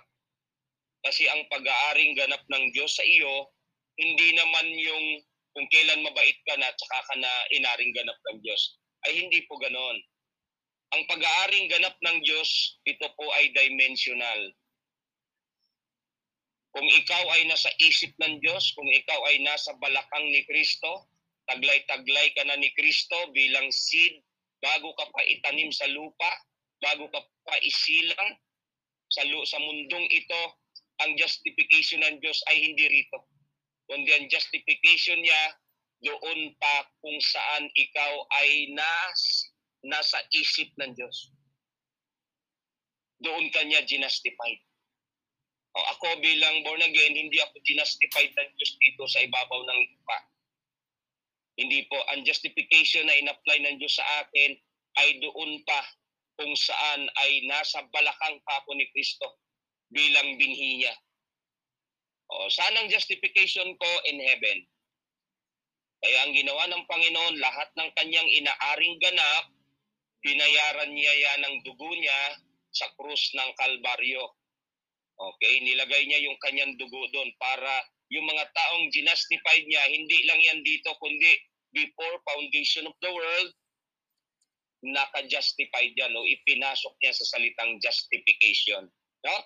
Kasi 1.03 1.27
ang 1.29 1.43
pag-aaring 1.51 2.15
ganap 2.15 2.41
ng 2.47 2.73
Diyos 2.73 2.95
sa 2.95 3.03
iyo, 3.03 3.51
hindi 3.99 4.33
naman 4.33 4.67
yung 4.71 5.05
kung 5.51 5.67
kailan 5.73 6.05
mabait 6.05 6.37
ka 6.45 6.53
na 6.55 6.69
at 6.69 6.77
saka 6.77 6.99
ka 7.11 7.15
na 7.17 7.31
inaring 7.53 7.91
ganap 7.91 8.17
ng 8.29 8.37
Diyos. 8.45 8.77
Ay 9.09 9.19
hindi 9.25 9.43
po 9.49 9.59
ganon. 9.59 9.97
Ang 10.95 11.03
pag-aaring 11.03 11.67
ganap 11.67 11.95
ng 11.99 12.17
Diyos, 12.23 12.79
ito 12.87 13.07
po 13.19 13.25
ay 13.35 13.51
dimensional. 13.51 14.55
Kung 16.71 16.87
ikaw 16.87 17.23
ay 17.35 17.49
nasa 17.49 17.73
isip 17.83 18.15
ng 18.21 18.39
Diyos, 18.39 18.71
kung 18.77 18.87
ikaw 18.87 19.19
ay 19.27 19.43
nasa 19.43 19.75
balakang 19.81 20.29
ni 20.31 20.45
Kristo, 20.47 21.11
taglay-taglay 21.47 22.31
ka 22.35 22.43
na 22.47 22.59
ni 22.59 22.71
Kristo 22.75 23.15
bilang 23.35 23.67
seed 23.71 24.23
bago 24.63 24.93
ka 24.95 25.05
pa 25.11 25.21
itanim 25.27 25.69
sa 25.73 25.87
lupa, 25.91 26.31
bago 26.81 27.09
ka 27.11 27.21
pa 27.45 27.55
isilang 27.63 28.37
sa, 29.11 29.23
sa 29.23 29.59
mundong 29.59 30.07
ito, 30.11 30.41
ang 31.03 31.13
justification 31.15 32.01
ng 32.03 32.17
Diyos 32.19 32.41
ay 32.49 32.57
hindi 32.57 32.85
rito. 32.89 33.27
Kundi 33.87 34.11
ang 34.11 34.27
justification 34.27 35.21
niya 35.21 35.43
doon 36.03 36.53
pa 36.57 36.85
kung 37.01 37.17
saan 37.21 37.69
ikaw 37.73 38.13
ay 38.43 38.73
nas, 38.73 39.36
nasa 39.87 40.19
isip 40.35 40.69
ng 40.77 40.91
Diyos. 40.93 41.31
Doon 43.23 43.49
kanya 43.49 43.81
ginastified. 43.87 44.61
O 45.73 45.83
ako 45.97 46.21
bilang 46.21 46.61
born 46.61 46.81
again, 46.83 47.13
hindi 47.15 47.37
ako 47.41 47.57
justified 47.65 48.33
ng 48.33 48.49
Diyos 48.57 48.71
dito 48.77 49.03
sa 49.09 49.23
ibabaw 49.23 49.59
ng 49.63 49.79
lupa. 49.93 50.17
Hindi 51.57 51.89
po, 51.89 51.97
ang 52.13 52.21
justification 52.21 53.09
na 53.09 53.17
in-apply 53.17 53.57
ng 53.65 53.75
Diyos 53.81 53.97
sa 53.97 54.05
akin 54.21 54.53
ay 55.01 55.17
doon 55.21 55.61
pa 55.65 55.81
kung 56.37 56.53
saan 56.53 57.09
ay 57.25 57.49
nasa 57.49 57.81
balakang 57.89 58.37
pa 58.45 58.61
ako 58.61 58.77
ni 58.77 58.85
Kristo 58.93 59.41
bilang 59.89 60.37
binhi 60.37 60.85
niya. 60.85 60.93
O, 62.29 62.45
saan 62.53 62.77
ang 62.77 62.91
justification 62.93 63.73
ko 63.73 63.89
in 64.05 64.21
heaven? 64.21 64.59
Kaya 65.97 66.17
ang 66.29 66.31
ginawa 66.37 66.69
ng 66.69 66.83
Panginoon, 66.85 67.41
lahat 67.41 67.69
ng 67.73 67.89
kanyang 67.97 68.29
inaaring 68.37 69.01
ganap, 69.01 69.49
binayaran 70.27 70.91
niya 70.91 71.13
yan 71.15 71.39
ng 71.47 71.55
dugo 71.63 71.87
niya 71.95 72.19
sa 72.75 72.91
krus 72.99 73.31
ng 73.31 73.49
Kalbaryo. 73.55 74.27
Okay, 75.17 75.63
nilagay 75.63 76.03
niya 76.03 76.19
yung 76.27 76.37
kanyang 76.43 76.75
dugo 76.75 77.07
doon 77.15 77.31
para 77.39 77.71
yung 78.11 78.27
mga 78.27 78.45
taong 78.51 78.91
ginastified 78.91 79.65
niya, 79.65 79.83
hindi 79.87 80.27
lang 80.27 80.39
yan 80.43 80.59
dito, 80.67 80.91
kundi 80.99 81.31
before 81.71 82.19
foundation 82.27 82.87
of 82.87 82.95
the 82.99 83.11
world, 83.11 83.51
naka-justified 84.85 85.95
yan 85.95 86.13
o 86.13 86.21
ipinasok 86.23 86.93
niya 87.01 87.13
sa 87.15 87.25
salitang 87.35 87.81
justification. 87.81 88.87
No? 89.25 89.37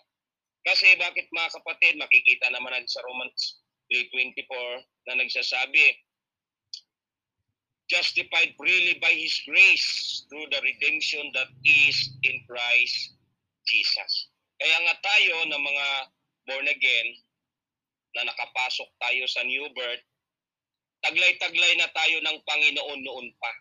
Kasi 0.62 0.94
bakit 1.00 1.26
mga 1.34 1.50
kapatid, 1.58 1.98
makikita 1.98 2.52
naman 2.54 2.86
sa 2.86 3.02
Romans 3.02 3.64
3.24 3.90 5.10
na 5.10 5.14
nagsasabi, 5.24 5.98
justified 7.92 8.56
freely 8.56 8.96
by 9.04 9.12
His 9.12 9.36
grace 9.44 10.24
through 10.32 10.48
the 10.48 10.64
redemption 10.64 11.28
that 11.36 11.52
is 11.68 12.16
in 12.24 12.40
Christ 12.48 13.20
Jesus. 13.68 14.32
Kaya 14.56 14.78
nga 14.88 14.96
tayo 15.04 15.36
na 15.52 15.60
mga 15.60 15.88
born 16.48 16.68
again, 16.72 17.08
na 18.16 18.28
nakapasok 18.28 18.88
tayo 19.00 19.24
sa 19.28 19.44
new 19.44 19.68
birth, 19.76 20.04
taglay-taglay 21.04 21.74
na 21.80 21.88
tayo 21.92 22.18
ng 22.24 22.38
Panginoon 22.44 23.00
noon 23.04 23.28
pa. 23.40 23.52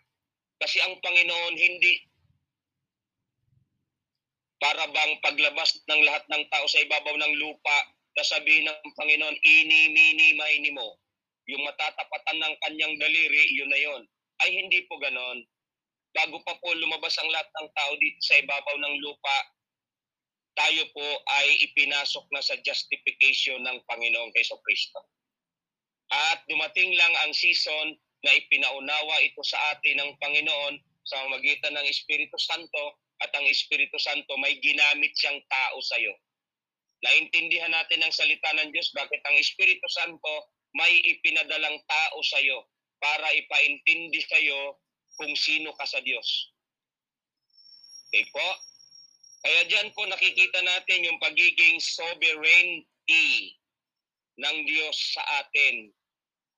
Kasi 0.63 0.77
ang 0.83 0.99
Panginoon 0.99 1.55
hindi 1.57 2.05
para 4.61 4.85
bang 4.93 5.17
paglabas 5.25 5.73
ng 5.89 6.01
lahat 6.05 6.21
ng 6.29 6.43
tao 6.53 6.65
sa 6.69 6.83
ibabaw 6.85 7.15
ng 7.17 7.33
lupa, 7.41 7.77
sasabihin 8.13 8.69
ng 8.69 8.93
Panginoon, 8.93 9.37
ini, 9.41 9.89
mini, 9.89 10.37
maini 10.37 10.69
mo. 10.69 11.01
Yung 11.49 11.65
matatapatan 11.65 12.37
ng 12.37 12.55
kanyang 12.61 12.93
daliri, 13.01 13.43
yun 13.57 13.71
na 13.73 13.79
yun. 13.81 14.01
Ay 14.41 14.57
hindi 14.57 14.81
po 14.89 14.97
ganon. 14.97 15.45
Bago 16.11 16.41
pa 16.43 16.57
po 16.59 16.73
lumabas 16.75 17.15
ang 17.21 17.29
lahat 17.29 17.47
ng 17.47 17.67
tao 17.71 17.91
dito 18.01 18.19
sa 18.25 18.35
ibabaw 18.41 18.75
ng 18.75 18.95
lupa, 18.99 19.37
tayo 20.57 20.83
po 20.91 21.07
ay 21.39 21.63
ipinasok 21.71 22.27
na 22.35 22.43
sa 22.43 22.59
justification 22.59 23.63
ng 23.63 23.77
Panginoong 23.87 24.33
Keso 24.35 24.59
Kristo. 24.65 24.99
At 26.11 26.43
dumating 26.51 26.91
lang 26.99 27.13
ang 27.23 27.31
season 27.31 27.95
na 28.27 28.35
ipinaunawa 28.35 29.23
ito 29.23 29.39
sa 29.47 29.57
atin 29.71 30.03
ng 30.03 30.11
Panginoon 30.19 30.75
sa 31.07 31.23
magitan 31.31 31.71
ng 31.79 31.87
Espiritu 31.87 32.35
Santo 32.35 32.99
at 33.23 33.31
ang 33.31 33.47
Espiritu 33.47 33.95
Santo 33.95 34.35
may 34.41 34.59
ginamit 34.59 35.15
siyang 35.15 35.39
tao 35.47 35.77
sa 35.79 35.95
iyo. 35.95 36.11
Naintindihan 37.01 37.71
natin 37.71 38.03
ang 38.03 38.13
salita 38.13 38.51
ng 38.59 38.69
Diyos 38.75 38.91
bakit 38.93 39.23
ang 39.23 39.39
Espiritu 39.39 39.87
Santo 39.87 40.51
may 40.75 40.91
ipinadalang 41.07 41.79
tao 41.87 42.19
sa 42.21 42.37
iyo 42.43 42.67
para 43.01 43.27
ipaintindi 43.33 44.21
sa 44.21 44.37
iyo 44.37 44.77
kung 45.17 45.33
sino 45.33 45.73
ka 45.73 45.83
sa 45.89 45.99
Diyos. 46.05 46.53
Okay 48.07 48.23
po? 48.29 48.47
Kaya 49.41 49.65
dyan 49.65 49.89
po 49.97 50.05
nakikita 50.05 50.61
natin 50.61 51.09
yung 51.09 51.17
pagiging 51.17 51.81
sovereignty 51.81 53.57
ng 54.37 54.57
Diyos 54.69 55.17
sa 55.17 55.23
atin. 55.41 55.89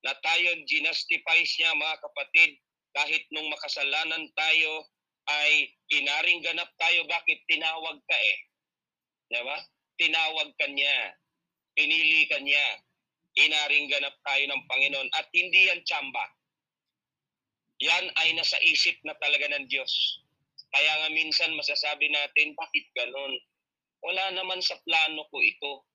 Na 0.04 0.12
tayo 0.20 0.60
ginastifies 0.68 1.56
niya 1.56 1.80
mga 1.80 1.96
kapatid 2.04 2.60
kahit 2.92 3.24
nung 3.32 3.48
makasalanan 3.48 4.28
tayo 4.36 4.74
ay 5.32 5.72
inaring 5.96 6.44
ganap 6.44 6.68
tayo. 6.76 7.08
Bakit 7.08 7.40
tinawag 7.48 7.98
ka 8.04 8.18
eh? 8.20 8.38
Diba? 9.32 9.58
Tinawag 9.96 10.52
ka 10.60 10.68
niya. 10.68 11.16
Pinili 11.74 12.28
ka 12.28 12.44
niya. 12.44 12.68
Inaring 13.34 13.90
ganap 13.90 14.14
tayo 14.22 14.44
ng 14.46 14.62
Panginoon. 14.70 15.10
At 15.18 15.28
hindi 15.34 15.70
yan 15.70 15.82
tsamba. 15.86 16.26
Yan 17.82 18.06
ay 18.22 18.38
nasa 18.38 18.58
isip 18.62 18.96
na 19.04 19.18
talaga 19.18 19.50
ng 19.54 19.66
Diyos. 19.68 20.22
Kaya 20.74 20.94
nga 21.04 21.10
minsan 21.14 21.58
masasabi 21.58 22.10
natin, 22.10 22.58
bakit 22.58 22.86
ganun? 22.98 23.34
Wala 24.04 24.34
naman 24.34 24.62
sa 24.62 24.78
plano 24.86 25.26
ko 25.30 25.38
ito. 25.42 25.86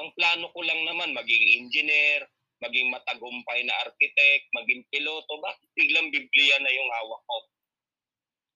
Ang 0.00 0.08
plano 0.16 0.48
ko 0.54 0.60
lang 0.64 0.82
naman 0.88 1.12
maging 1.12 1.44
engineer, 1.62 2.24
maging 2.62 2.88
matagumpay 2.94 3.66
na 3.66 3.74
architect, 3.82 4.44
maging 4.54 4.86
piloto. 4.88 5.32
Bakit 5.42 5.68
biglang 5.74 6.08
Biblia 6.14 6.56
na 6.62 6.70
yung 6.70 6.90
hawak 7.02 7.22
ko? 7.26 7.38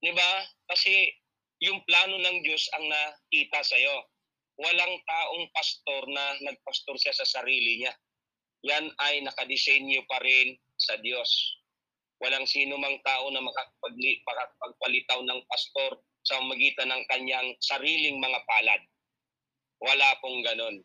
Di 0.01 0.13
ba? 0.15 0.33
Kasi 0.71 1.11
yung 1.61 1.83
plano 1.85 2.17
ng 2.21 2.39
Diyos 2.47 2.69
ang 2.77 2.87
nakita 2.87 3.61
sa'yo. 3.67 3.97
Walang 4.57 4.95
taong 5.05 5.45
pastor 5.53 6.09
na 6.09 6.25
nagpastor 6.41 6.97
siya 6.97 7.13
sa 7.13 7.27
sarili 7.27 7.85
niya. 7.85 7.93
Yan 8.67 8.91
ay 9.07 9.23
nakadesenyo 9.23 10.03
pa 10.11 10.19
rin 10.19 10.59
sa 10.75 10.99
Diyos. 10.99 11.31
Walang 12.19 12.49
sino 12.51 12.75
mang 12.81 12.99
tao 13.07 13.31
na 13.31 13.39
makakapagli, 13.39 14.27
makakapagpalitaw 14.27 15.21
ng 15.23 15.41
pastor 15.47 16.03
sa 16.27 16.43
magitan 16.43 16.91
ng 16.91 17.03
kanyang 17.07 17.55
sariling 17.63 18.19
mga 18.19 18.41
palad. 18.43 18.83
Wala 19.79 20.09
pong 20.19 20.43
ganon. 20.43 20.77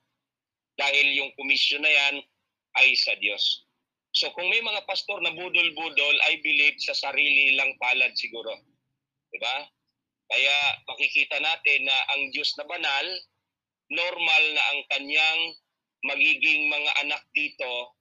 Dahil 0.77 1.07
yung 1.17 1.31
komisyon 1.33 1.81
na 1.81 1.89
yan 1.89 2.15
ay 2.77 2.93
sa 2.93 3.17
Diyos. 3.17 3.65
So 4.11 4.29
kung 4.35 4.51
may 4.51 4.59
mga 4.59 4.83
pastor 4.85 5.23
na 5.23 5.31
budol-budol, 5.33 6.15
I 6.27 6.37
believe 6.43 6.77
sa 6.83 6.93
sarili 6.93 7.55
lang 7.55 7.73
palad 7.79 8.11
siguro. 8.13 8.53
Diba? 9.31 9.57
Kaya 10.27 10.57
makikita 10.85 11.39
natin 11.39 11.87
na 11.87 11.97
ang 12.15 12.21
Diyos 12.35 12.51
na 12.59 12.67
banal, 12.67 13.07
normal 13.87 14.43
na 14.51 14.63
ang 14.75 14.79
kanyang 14.91 15.41
magiging 16.05 16.69
mga 16.69 16.91
anak 17.05 17.23
dito 17.33 17.97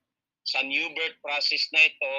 sa 0.49 0.65
new 0.65 0.89
birth 0.97 1.19
process 1.21 1.69
na 1.73 1.85
ito 1.85 2.15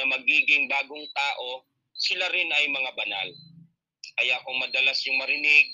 na 0.00 0.04
magiging 0.18 0.68
bagong 0.68 1.06
tao, 1.14 1.64
sila 1.94 2.28
rin 2.34 2.50
ay 2.50 2.68
mga 2.68 2.92
banal. 2.98 3.28
Kaya 4.20 4.36
kung 4.46 4.58
madalas 4.60 5.00
yung 5.06 5.18
marinig 5.18 5.66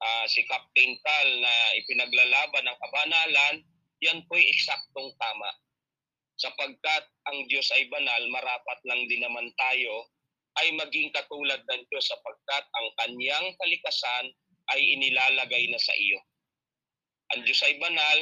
uh, 0.00 0.24
si 0.30 0.44
Captain 0.46 0.94
Tal 1.02 1.28
na 1.42 1.54
ipinaglalaban 1.80 2.64
ng 2.64 2.78
kabanalan, 2.80 3.56
yan 4.04 4.22
po'y 4.30 4.46
eksaktong 4.46 5.10
tama. 5.18 5.50
Sapagkat 6.38 7.04
ang 7.26 7.38
Diyos 7.50 7.66
ay 7.74 7.90
banal, 7.90 8.22
marapat 8.30 8.78
lang 8.86 9.10
din 9.10 9.26
naman 9.26 9.50
tayo 9.58 10.06
ay 10.62 10.70
maging 10.74 11.10
katulad 11.10 11.58
ng 11.66 11.82
Diyos 11.90 12.06
sapagkat 12.06 12.64
ang 12.66 12.88
kanyang 13.02 13.46
kalikasan 13.58 14.26
ay 14.74 14.80
inilalagay 14.94 15.66
na 15.70 15.80
sa 15.82 15.94
iyo. 15.98 16.18
Ang 17.34 17.42
Diyos 17.44 17.60
ay 17.66 17.76
banal, 17.82 18.18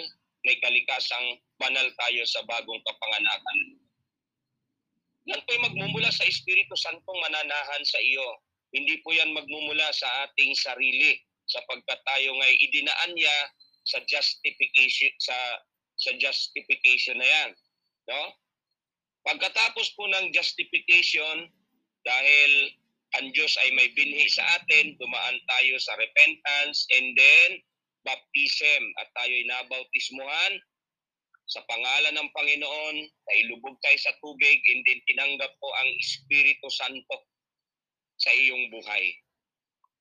may 0.47 0.57
kalikasang 0.63 1.43
banal 1.59 1.87
tayo 1.99 2.23
sa 2.23 2.39
bagong 2.47 2.79
kapanganakan. 2.87 3.59
Yan 5.27 5.43
po'y 5.43 5.59
magmumula 5.59 6.07
sa 6.15 6.23
Espiritu 6.23 6.79
Santong 6.79 7.19
mananahan 7.19 7.83
sa 7.83 7.99
iyo. 7.99 8.23
Hindi 8.71 9.03
po 9.03 9.11
yan 9.11 9.35
magmumula 9.35 9.91
sa 9.91 10.07
ating 10.31 10.55
sarili 10.55 11.19
sapagkat 11.51 11.99
tayo 12.07 12.31
ngay 12.39 12.55
idinaan 12.63 13.11
niya 13.19 13.37
sa 13.87 13.99
justification 14.07 15.11
sa 15.19 15.35
sa 15.97 16.11
justification 16.21 17.19
na 17.19 17.27
yan, 17.27 17.51
no? 18.07 18.23
Pagkatapos 19.27 19.97
po 19.99 20.07
ng 20.07 20.31
justification 20.31 21.51
dahil 22.07 22.51
ang 23.19 23.33
Diyos 23.35 23.57
ay 23.65 23.75
may 23.75 23.91
binhi 23.97 24.29
sa 24.31 24.45
atin, 24.61 24.95
dumaan 25.01 25.39
tayo 25.49 25.75
sa 25.83 25.99
repentance 25.99 26.87
and 26.95 27.17
then 27.17 27.51
baptism 28.07 28.83
at 29.03 29.11
tayo 29.19 29.33
ay 29.35 29.47
nabautismuhan 29.51 30.53
sa 31.47 31.63
pangalan 31.71 32.15
ng 32.19 32.29
Panginoon, 32.35 32.97
nailubog 33.07 33.79
tayo 33.79 33.99
sa 34.03 34.15
tubig, 34.19 34.59
and 34.67 34.83
then 34.83 34.99
tinanggap 35.07 35.51
po 35.63 35.69
ang 35.79 35.89
Espiritu 36.03 36.67
Santo 36.75 37.17
sa 38.19 38.35
iyong 38.35 38.67
buhay. 38.75 39.15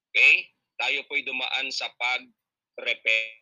Okay? 0.10 0.50
Tayo 0.82 1.06
po'y 1.06 1.22
dumaan 1.22 1.70
sa 1.70 1.86
pag-repent. 2.02 3.34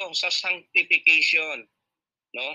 So, 0.00 0.10
sa 0.16 0.30
sanctification, 0.32 1.68
no? 2.34 2.48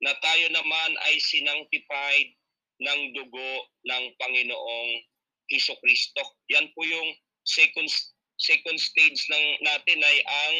Na 0.00 0.16
tayo 0.24 0.48
naman 0.50 0.90
ay 1.06 1.20
sinangtified 1.20 2.34
ng 2.80 3.00
dugo 3.14 3.52
ng 3.84 4.04
Panginoong 4.16 4.90
Heso 5.52 5.76
Kristo. 5.84 6.24
Yan 6.48 6.72
po 6.72 6.82
yung 6.88 7.10
second 7.44 7.86
second 8.40 8.78
stage 8.80 9.20
ng 9.28 9.44
natin 9.62 10.00
ay 10.00 10.18
ang 10.24 10.56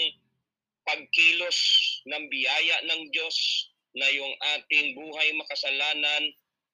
pagkilos 0.85 1.59
ng 2.09 2.25
biyaya 2.29 2.77
ng 2.89 3.03
Diyos 3.13 3.37
na 3.97 4.07
yung 4.13 4.35
ating 4.57 4.95
buhay 4.95 5.29
makasalanan, 5.35 6.23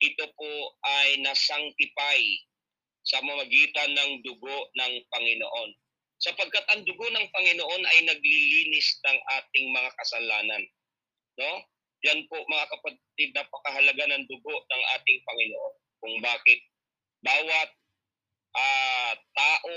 ito 0.05 0.25
po 0.37 0.53
ay 0.85 1.23
nasanctify 1.25 2.21
sa 3.07 3.23
mamagitan 3.23 3.95
ng 3.95 4.11
dugo 4.27 4.57
ng 4.77 4.93
Panginoon. 5.15 5.71
Sapagkat 6.21 6.65
ang 6.75 6.83
dugo 6.85 7.07
ng 7.13 7.27
Panginoon 7.33 7.83
ay 7.87 7.99
naglilinis 8.05 8.89
ng 9.07 9.19
ating 9.41 9.67
mga 9.73 9.91
kasalanan. 10.01 10.63
No? 11.39 11.53
Yan 12.05 12.25
po 12.29 12.37
mga 12.45 12.67
kapatid, 12.69 13.31
napakahalaga 13.33 14.05
ng 14.11 14.25
dugo 14.29 14.55
ng 14.55 14.83
ating 14.99 15.19
Panginoon. 15.25 15.75
Kung 16.03 16.15
bakit 16.21 16.61
bawat 17.25 17.71
uh, 18.53 19.13
tao 19.33 19.75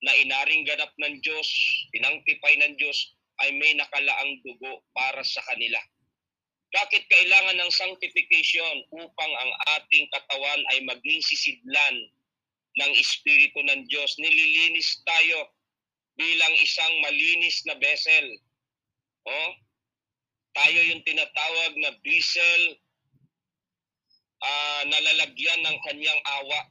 na 0.00 0.12
inaring 0.16 0.64
ganap 0.64 0.92
ng 0.96 1.20
Diyos, 1.20 1.48
tinangtipay 1.92 2.56
ng 2.60 2.74
Diyos, 2.80 2.98
ay 3.40 3.52
may 3.56 3.72
nakalaang 3.76 4.40
dugo 4.44 4.84
para 4.92 5.20
sa 5.24 5.40
kanila. 5.48 5.80
Bakit 6.70 7.02
kailangan 7.10 7.56
ng 7.58 7.70
sanctification 7.74 8.74
upang 8.94 9.32
ang 9.42 9.52
ating 9.80 10.06
katawan 10.14 10.60
ay 10.70 10.78
maging 10.86 11.18
sisidlan 11.18 11.96
ng 12.78 12.92
Espiritu 12.94 13.58
ng 13.66 13.90
Diyos? 13.90 14.14
Nililinis 14.22 15.02
tayo 15.02 15.50
bilang 16.14 16.54
isang 16.62 16.94
malinis 17.02 17.66
na 17.66 17.74
vessel. 17.74 18.26
Oh, 19.26 19.50
tayo 20.54 20.80
yung 20.94 21.02
tinatawag 21.02 21.72
na 21.82 21.90
vessel 22.06 22.62
uh, 24.38 24.82
na 24.86 24.98
lalagyan 25.10 25.60
ng 25.66 25.76
kanyang 25.90 26.20
awa, 26.38 26.69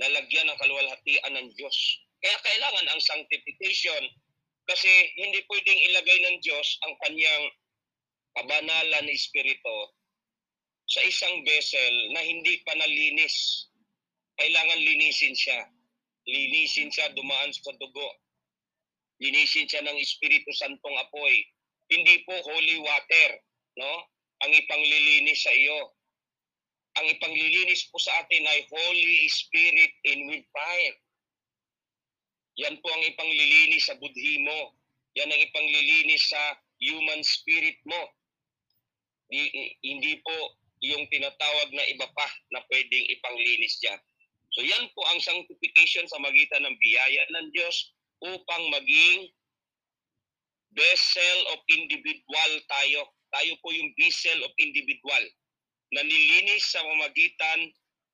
lalagyan 0.00 0.46
ng 0.48 0.58
kaluwalhatian 0.60 1.32
ng 1.32 1.48
Diyos. 1.56 1.76
Kaya 2.20 2.36
kailangan 2.40 2.86
ang 2.90 3.00
sanctification 3.00 4.02
kasi 4.66 4.90
hindi 5.16 5.40
pwedeng 5.46 5.80
ilagay 5.92 6.18
ng 6.26 6.36
Diyos 6.42 6.68
ang 6.84 6.94
kanyang 7.06 7.44
kabanalan 8.36 9.04
na 9.06 9.12
espiritu 9.14 9.76
sa 10.86 11.00
isang 11.02 11.42
vessel 11.42 11.94
na 12.14 12.20
hindi 12.22 12.62
pa 12.62 12.74
nalinis. 12.78 13.66
Kailangan 14.36 14.78
linisin 14.78 15.34
siya. 15.34 15.64
Linisin 16.26 16.90
siya, 16.92 17.10
dumaan 17.14 17.50
sa 17.54 17.72
dugo. 17.78 18.10
Linisin 19.22 19.64
siya 19.64 19.80
ng 19.80 19.96
Espiritu 19.96 20.52
Santong 20.52 20.98
apoy. 21.00 21.34
Hindi 21.88 22.20
po 22.26 22.34
holy 22.36 22.82
water, 22.82 23.30
no? 23.80 23.92
Ang 24.44 24.52
ipanglilinis 24.52 25.40
sa 25.40 25.54
iyo. 25.54 25.95
Ang 26.96 27.06
ipanglilinis 27.12 27.92
po 27.92 28.00
sa 28.00 28.24
atin 28.24 28.44
ay 28.48 28.64
Holy 28.72 29.28
Spirit 29.28 29.92
in 30.08 30.32
with 30.32 30.44
fire. 30.48 30.96
Yan 32.56 32.80
po 32.80 32.88
ang 32.88 33.04
ipanglilinis 33.04 33.84
sa 33.84 34.00
budhi 34.00 34.40
mo. 34.40 34.72
Yan 35.20 35.28
ang 35.28 35.40
ipanglilinis 35.44 36.24
sa 36.32 36.56
human 36.80 37.20
spirit 37.20 37.76
mo. 37.84 38.00
Di, 39.28 39.44
hindi 39.84 40.16
po 40.24 40.56
yung 40.80 41.04
tinatawag 41.12 41.68
na 41.72 41.84
iba 41.88 42.08
pa 42.16 42.28
na 42.56 42.64
pwedeng 42.72 43.04
ipanglinis 43.12 43.76
dyan. 43.84 44.00
So 44.56 44.64
yan 44.64 44.88
po 44.96 45.04
ang 45.12 45.20
sanctification 45.20 46.08
sa 46.08 46.16
magitan 46.16 46.64
ng 46.64 46.76
biyaya 46.80 47.22
ng 47.28 47.46
Diyos 47.52 47.92
upang 48.24 48.72
maging 48.72 49.28
vessel 50.72 51.38
of 51.52 51.60
individual 51.68 52.52
tayo. 52.72 53.00
Tayo 53.36 53.52
po 53.60 53.68
yung 53.68 53.92
vessel 54.00 54.40
of 54.48 54.52
individual 54.56 55.24
na 55.94 56.02
nilinis 56.02 56.64
sa 56.70 56.82
mamagitan 56.82 57.60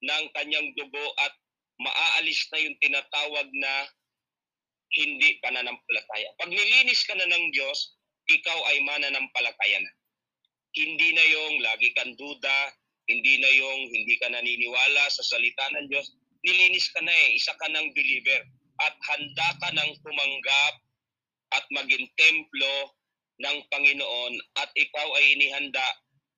ng 0.02 0.24
kanyang 0.36 0.68
dugo 0.76 1.06
at 1.22 1.32
maaalis 1.80 2.44
na 2.52 2.58
yung 2.60 2.76
tinatawag 2.82 3.48
na 3.56 3.72
hindi 4.92 5.40
pananampalataya. 5.40 6.28
Pag 6.36 6.52
nilinis 6.52 7.00
ka 7.08 7.16
na 7.16 7.24
ng 7.24 7.48
Diyos, 7.54 7.96
ikaw 8.28 8.58
ay 8.70 8.84
mananampalataya 8.84 9.80
na. 9.80 9.92
Hindi 10.76 11.16
na 11.16 11.24
yung 11.24 11.54
lagi 11.64 11.92
kang 11.96 12.12
duda, 12.16 12.58
hindi 13.08 13.40
na 13.40 13.50
yung 13.50 13.80
hindi 13.88 14.14
ka 14.20 14.28
naniniwala 14.28 15.08
sa 15.08 15.24
salita 15.24 15.64
ng 15.72 15.88
Diyos. 15.88 16.12
Nilinis 16.44 16.92
ka 16.92 17.00
na 17.00 17.12
eh, 17.12 17.36
isa 17.36 17.56
ka 17.56 17.68
ng 17.72 17.92
believer. 17.96 18.42
at 18.80 18.96
handa 19.06 19.48
ka 19.62 19.68
ng 19.78 19.90
tumanggap 20.02 20.74
at 21.54 21.64
maging 21.70 22.08
templo 22.18 22.74
ng 23.38 23.56
Panginoon 23.68 24.32
at 24.58 24.70
ikaw 24.74 25.06
ay 25.20 25.38
inihanda 25.38 25.86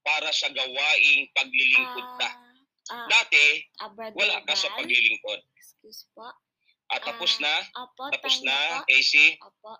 para 0.04 0.28
sa 0.30 0.48
gawaing 0.48 1.26
paglilingkod 1.32 2.08
ka. 2.20 2.28
Ah, 2.86 3.08
Dati, 3.08 3.64
ah, 3.80 3.88
Brother 3.88 4.12
wala 4.14 4.44
ka 4.44 4.52
sa 4.52 4.68
paglilingkod. 4.76 5.40
Excuse 5.56 6.04
po. 6.12 6.28
At 6.86 7.00
tapos 7.00 7.40
Ah, 7.40 7.42
na? 7.42 7.54
Opo, 7.82 8.12
Tapos 8.12 8.44
na, 8.44 8.52
po. 8.52 8.92
AC? 8.92 9.12
Opo. 9.40 9.72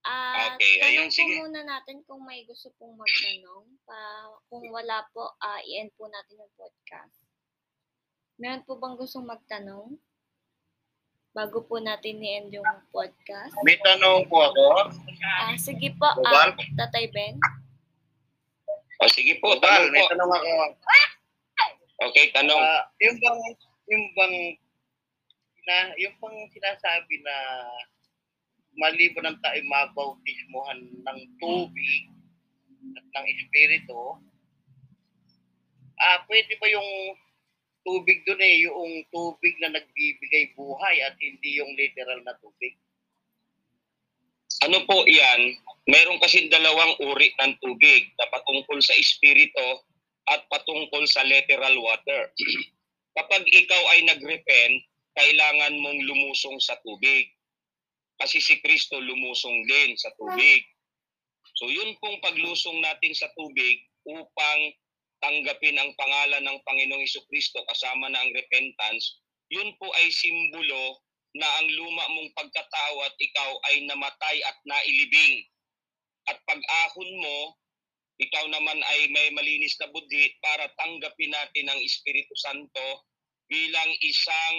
Ah, 0.00 0.54
Okay, 0.54 0.80
ayun, 0.82 1.08
tanong 1.08 1.12
sige. 1.12 1.34
po 1.34 1.44
muna 1.44 1.60
natin 1.62 1.96
kung 2.04 2.20
may 2.22 2.44
gusto 2.44 2.68
pong 2.76 2.96
magtanong. 2.96 3.64
Pa, 3.84 3.96
kung 4.48 4.64
wala 4.68 5.04
po, 5.10 5.28
ah, 5.40 5.60
i-end 5.62 5.92
po 5.94 6.04
natin 6.06 6.36
yung 6.38 6.52
podcast. 6.54 7.24
Meron 8.36 8.64
po 8.64 8.76
bang 8.76 8.96
gustong 8.96 9.24
magtanong? 9.24 9.96
Bago 11.30 11.62
po 11.62 11.76
natin 11.78 12.16
i-end 12.18 12.48
yung 12.50 12.64
podcast. 12.88 13.52
May 13.60 13.76
tanong 13.78 14.24
po 14.26 14.40
ako. 14.42 14.88
Ah, 15.22 15.56
sige 15.56 15.92
po, 15.96 16.08
ah, 16.18 16.48
Tatay 16.52 17.08
Ben. 17.08 17.36
O 19.00 19.08
sige 19.08 19.40
po, 19.40 19.56
tanong 19.56 19.88
may 19.88 20.04
po. 20.04 20.12
tanong 20.12 20.30
ako. 20.30 20.52
Okay, 22.12 22.32
tanong. 22.36 22.60
Ah, 22.60 22.84
yung 23.00 23.16
bang, 23.16 23.40
yung 23.88 24.04
bang, 24.12 24.36
na, 25.68 25.76
yung 25.96 26.14
bang 26.20 26.36
sinasabi 26.52 27.14
na 27.24 27.36
maliban 28.76 29.32
ng 29.32 29.38
tayo 29.40 29.60
mabautismohan 29.68 30.80
ng 31.00 31.20
tubig 31.40 31.92
at 32.96 33.04
ng 33.04 33.26
espiritu, 33.36 34.20
ah, 36.00 36.20
pwede 36.28 36.52
ba 36.60 36.68
yung 36.68 37.16
tubig 37.84 38.20
doon 38.28 38.40
eh, 38.44 38.68
yung 38.68 38.92
tubig 39.08 39.56
na 39.64 39.80
nagbibigay 39.80 40.52
buhay 40.52 40.96
at 41.04 41.16
hindi 41.16 41.56
yung 41.56 41.72
literal 41.72 42.20
na 42.24 42.36
tubig? 42.40 42.76
Ano 44.60 44.84
po 44.84 45.08
yan? 45.08 45.56
Meron 45.88 46.20
kasi 46.20 46.52
dalawang 46.52 46.98
uri 47.00 47.32
ng 47.40 47.56
tubig 47.62 48.12
na 48.20 48.28
patungkol 48.28 48.78
sa 48.84 48.92
espiritu 49.00 49.68
at 50.28 50.44
patungkol 50.52 51.02
sa 51.08 51.24
literal 51.24 51.76
water. 51.80 52.28
Kapag 53.16 53.42
ikaw 53.48 53.82
ay 53.96 54.06
nag-repent, 54.06 54.76
kailangan 55.16 55.74
mong 55.80 56.00
lumusong 56.06 56.60
sa 56.62 56.78
tubig. 56.84 57.32
Kasi 58.20 58.38
si 58.38 58.60
Kristo 58.60 59.00
lumusong 59.00 59.64
din 59.64 59.96
sa 59.96 60.12
tubig. 60.14 60.60
So 61.56 61.66
yun 61.72 61.96
pong 61.98 62.20
paglusong 62.20 62.78
natin 62.84 63.16
sa 63.16 63.32
tubig 63.32 63.80
upang 64.04 64.60
tanggapin 65.20 65.76
ang 65.76 65.92
pangalan 65.96 66.44
ng 66.44 66.58
Panginoong 66.64 67.04
Iso 67.04 67.20
Kristo 67.28 67.60
kasama 67.68 68.08
na 68.08 68.20
ang 68.20 68.32
repentance, 68.32 69.20
yun 69.52 69.72
po 69.76 69.88
ay 69.92 70.08
simbolo 70.08 71.04
na 71.36 71.46
ang 71.60 71.68
luma 71.68 72.04
mong 72.10 72.30
pagkatao 72.34 72.94
at 73.06 73.14
ikaw 73.20 73.50
ay 73.70 73.84
namatay 73.86 74.36
at 74.46 74.56
nailibing. 74.66 75.46
At 76.28 76.36
pag-ahon 76.44 77.10
mo, 77.20 77.38
ikaw 78.20 78.44
naman 78.52 78.76
ay 78.84 79.08
may 79.08 79.32
malinis 79.32 79.80
na 79.80 79.88
budhi 79.88 80.36
para 80.44 80.68
tanggapin 80.76 81.32
natin 81.32 81.72
ang 81.72 81.80
Espiritu 81.80 82.36
Santo 82.36 83.08
bilang 83.48 83.90
isang 84.04 84.56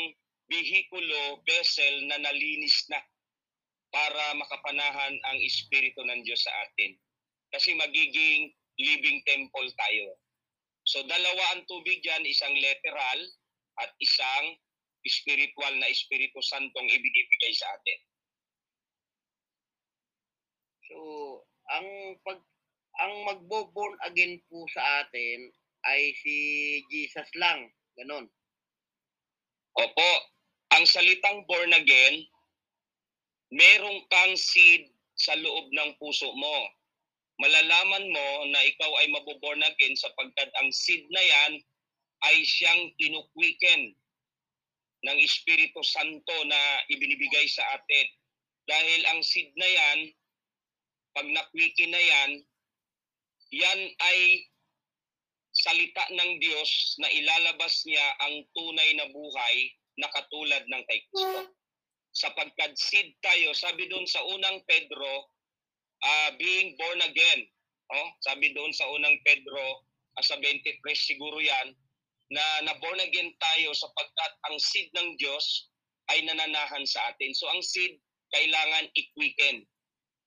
bihikulo, 0.49 1.39
vessel 1.45 2.09
na 2.09 2.17
nalinis 2.17 2.89
na 2.89 2.99
para 3.93 4.33
makapanahan 4.35 5.13
ang 5.29 5.37
Espiritu 5.45 6.01
ng 6.01 6.25
Diyos 6.25 6.41
sa 6.41 6.53
atin. 6.65 6.97
Kasi 7.53 7.75
magiging 7.77 8.49
living 8.81 9.21
temple 9.27 9.69
tayo. 9.77 10.17
So 10.87 11.05
dalawa 11.05 11.55
ang 11.55 11.67
tubig 11.69 12.01
dyan, 12.01 12.25
isang 12.25 12.55
literal 12.57 13.19
at 13.79 13.91
isang 14.01 14.57
spiritual 15.05 15.73
na 15.77 15.89
Espiritu 15.89 16.41
Santong 16.41 16.87
ibinibigay 16.89 17.53
sa 17.53 17.67
atin. 17.73 17.99
So, 20.91 20.97
ang 21.71 21.87
pag 22.27 22.39
ang 23.01 23.13
magbo-born 23.23 23.95
again 24.03 24.37
po 24.51 24.67
sa 24.75 25.05
atin 25.05 25.49
ay 25.87 26.13
si 26.21 26.35
Jesus 26.91 27.29
lang. 27.39 27.71
Ganon. 27.97 28.27
Opo, 29.79 30.11
ang 30.75 30.83
salitang 30.83 31.47
born 31.47 31.71
again, 31.71 32.27
merong 33.55 34.03
kang 34.11 34.35
seed 34.35 34.91
sa 35.15 35.33
loob 35.39 35.71
ng 35.71 35.95
puso 35.97 36.27
mo. 36.35 36.57
Malalaman 37.41 38.05
mo 38.11 38.27
na 38.51 38.61
ikaw 38.67 38.91
ay 39.01 39.07
maboborn 39.09 39.63
again 39.65 39.95
sapagkat 39.97 40.51
ang 40.61 40.69
seed 40.69 41.07
na 41.09 41.23
yan 41.23 41.53
ay 42.27 42.37
siyang 42.45 42.91
kinukwiken 43.01 43.95
ng 45.01 45.17
Espiritu 45.25 45.81
Santo 45.81 46.35
na 46.45 46.61
ibinibigay 46.93 47.47
sa 47.49 47.65
atin. 47.73 48.07
Dahil 48.69 49.01
ang 49.09 49.25
seed 49.25 49.49
na 49.57 49.65
yan, 49.65 49.99
pag 51.11 51.27
nakwikin 51.27 51.91
na 51.91 52.01
yan, 52.01 52.31
yan 53.51 53.79
ay 53.99 54.19
salita 55.51 56.07
ng 56.15 56.39
Diyos 56.39 56.95
na 57.03 57.11
ilalabas 57.11 57.83
niya 57.83 58.07
ang 58.23 58.47
tunay 58.55 58.95
na 58.95 59.11
buhay 59.11 59.55
na 59.99 60.07
katulad 60.15 60.63
ng 60.63 60.83
kay 60.87 60.99
Kristo. 61.11 61.51
Sapagkat 62.11 62.75
seed 62.79 63.15
tayo, 63.23 63.51
sabi 63.55 63.87
doon 63.91 64.07
sa 64.07 64.23
unang 64.23 64.63
Pedro, 64.67 65.31
ah, 66.03 66.31
being 66.39 66.75
born 66.79 66.99
again. 67.03 67.41
Oh, 67.91 68.07
sabi 68.23 68.55
doon 68.55 68.71
sa 68.71 68.87
unang 68.87 69.19
Pedro, 69.27 69.83
ah, 70.15 70.23
sa 70.23 70.39
23 70.39 70.79
siguro 70.95 71.39
yan, 71.43 71.75
na 72.31 72.43
na-born 72.63 72.99
again 73.03 73.27
tayo 73.35 73.75
sapagkat 73.75 74.33
ang 74.47 74.55
seed 74.55 74.87
ng 74.95 75.19
Diyos 75.19 75.67
ay 76.15 76.23
nananahan 76.23 76.87
sa 76.87 77.11
atin. 77.11 77.35
So 77.35 77.51
ang 77.51 77.59
seed, 77.59 77.99
kailangan 78.31 78.87
ikwiken 78.95 79.67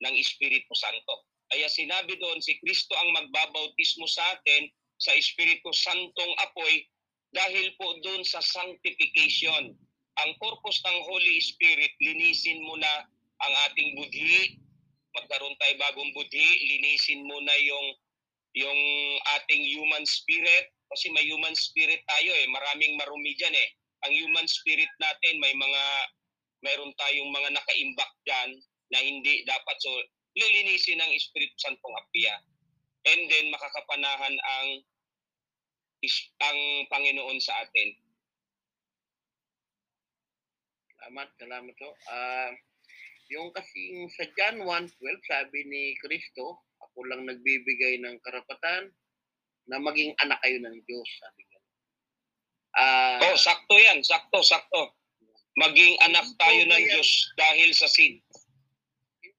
ng 0.02 0.14
Espiritu 0.18 0.72
Santo. 0.74 1.28
Kaya 1.52 1.70
sinabi 1.70 2.18
doon, 2.18 2.40
si 2.42 2.56
Kristo 2.58 2.96
ang 2.98 3.14
magbabautismo 3.14 4.08
sa 4.10 4.34
atin 4.34 4.66
sa 4.98 5.12
Espiritu 5.14 5.70
Santong 5.70 6.34
apoy 6.40 6.86
dahil 7.34 7.74
po 7.78 7.98
doon 8.02 8.22
sa 8.22 8.40
sanctification. 8.40 9.74
Ang 10.22 10.30
purpose 10.38 10.78
ng 10.86 10.98
Holy 11.10 11.38
Spirit, 11.42 11.90
linisin 11.98 12.62
mo 12.62 12.78
na 12.78 13.06
ang 13.42 13.54
ating 13.70 13.98
budhi, 13.98 14.62
magkaroon 15.14 15.58
tayo 15.58 15.74
bagong 15.78 16.10
budhi, 16.14 16.48
linisin 16.70 17.26
mo 17.26 17.38
na 17.42 17.54
yung, 17.58 17.88
yung 18.54 18.80
ating 19.38 19.62
human 19.66 20.06
spirit, 20.06 20.70
kasi 20.94 21.10
may 21.10 21.26
human 21.26 21.54
spirit 21.58 21.98
tayo 22.06 22.30
eh, 22.30 22.46
maraming 22.46 22.94
marumi 22.94 23.34
dyan 23.34 23.54
eh. 23.54 23.68
Ang 24.06 24.14
human 24.14 24.46
spirit 24.46 24.90
natin, 25.02 25.42
may 25.42 25.54
mga, 25.58 25.82
mayroon 26.62 26.94
tayong 26.94 27.30
mga 27.34 27.50
nakaimbak 27.58 28.12
dyan 28.22 28.50
na 28.92 28.98
hindi 29.00 29.44
dapat. 29.46 29.76
So, 29.80 29.90
lilinisin 30.34 31.00
ng 31.00 31.12
Espiritu 31.14 31.54
Santong 31.60 31.94
Apia. 31.94 32.34
And 33.04 33.20
then, 33.30 33.52
makakapanahan 33.52 34.34
ang 34.34 34.68
ang 36.44 36.58
Panginoon 36.92 37.38
sa 37.40 37.64
atin. 37.64 37.96
Salamat, 41.00 41.28
salamat 41.40 41.74
po. 41.80 41.90
Ah, 42.12 42.52
yung 43.32 43.52
kasing 43.56 44.08
sa 44.12 44.24
John 44.36 44.64
1.12, 44.68 45.00
sabi 45.24 45.64
ni 45.64 45.96
Kristo, 46.00 46.64
ako 46.80 47.08
lang 47.08 47.24
nagbibigay 47.24 48.00
ng 48.04 48.20
karapatan 48.20 48.92
na 49.64 49.80
maging 49.80 50.12
anak 50.20 50.40
kayo 50.44 50.60
ng 50.60 50.76
Diyos. 50.84 51.08
Sabi 51.20 51.40
niya. 51.44 51.60
Ah, 52.74 53.18
Oh, 53.24 53.36
sakto 53.36 53.74
yan. 53.80 54.04
Sakto, 54.04 54.44
sakto. 54.44 54.96
Maging 55.56 55.94
anak 56.02 56.26
tayo 56.36 56.62
ng 56.68 56.82
Diyos 56.84 57.10
dahil 57.38 57.70
sa 57.72 57.88
seed. 57.88 58.20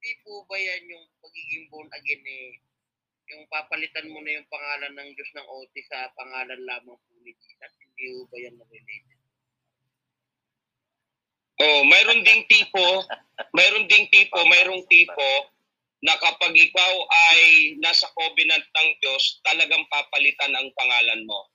Hindi 0.06 0.22
po 0.22 0.46
ba 0.46 0.54
yan 0.54 0.86
yung 0.86 1.02
pagiging 1.18 1.66
born 1.74 1.90
again 1.90 2.22
eh, 2.30 2.62
yung 3.34 3.42
papalitan 3.50 4.06
mo 4.14 4.22
na 4.22 4.38
yung 4.38 4.46
pangalan 4.54 4.94
ng 4.94 5.10
Diyos 5.18 5.34
ng 5.34 5.50
OT 5.50 5.74
sa 5.90 6.14
pangalan 6.14 6.62
lamang 6.62 6.94
po 6.94 7.12
ni 7.26 7.34
Jesus? 7.34 7.74
Hindi 7.82 8.14
po 8.14 8.30
ba 8.30 8.38
yan 8.38 8.54
related? 8.54 9.18
Oh, 11.58 11.82
mayroon 11.90 12.22
ding 12.22 12.46
tipo, 12.46 12.86
mayroon 13.58 13.90
ding 13.90 14.06
tipo, 14.14 14.38
mayroong 14.46 14.86
tipo 14.94 15.30
na 16.06 16.14
kapag 16.22 16.54
ikaw 16.54 16.94
ay 17.34 17.74
nasa 17.82 18.06
covenant 18.14 18.62
ng 18.62 18.90
Diyos, 19.02 19.42
talagang 19.42 19.90
papalitan 19.90 20.54
ang 20.54 20.70
pangalan 20.78 21.26
mo. 21.26 21.50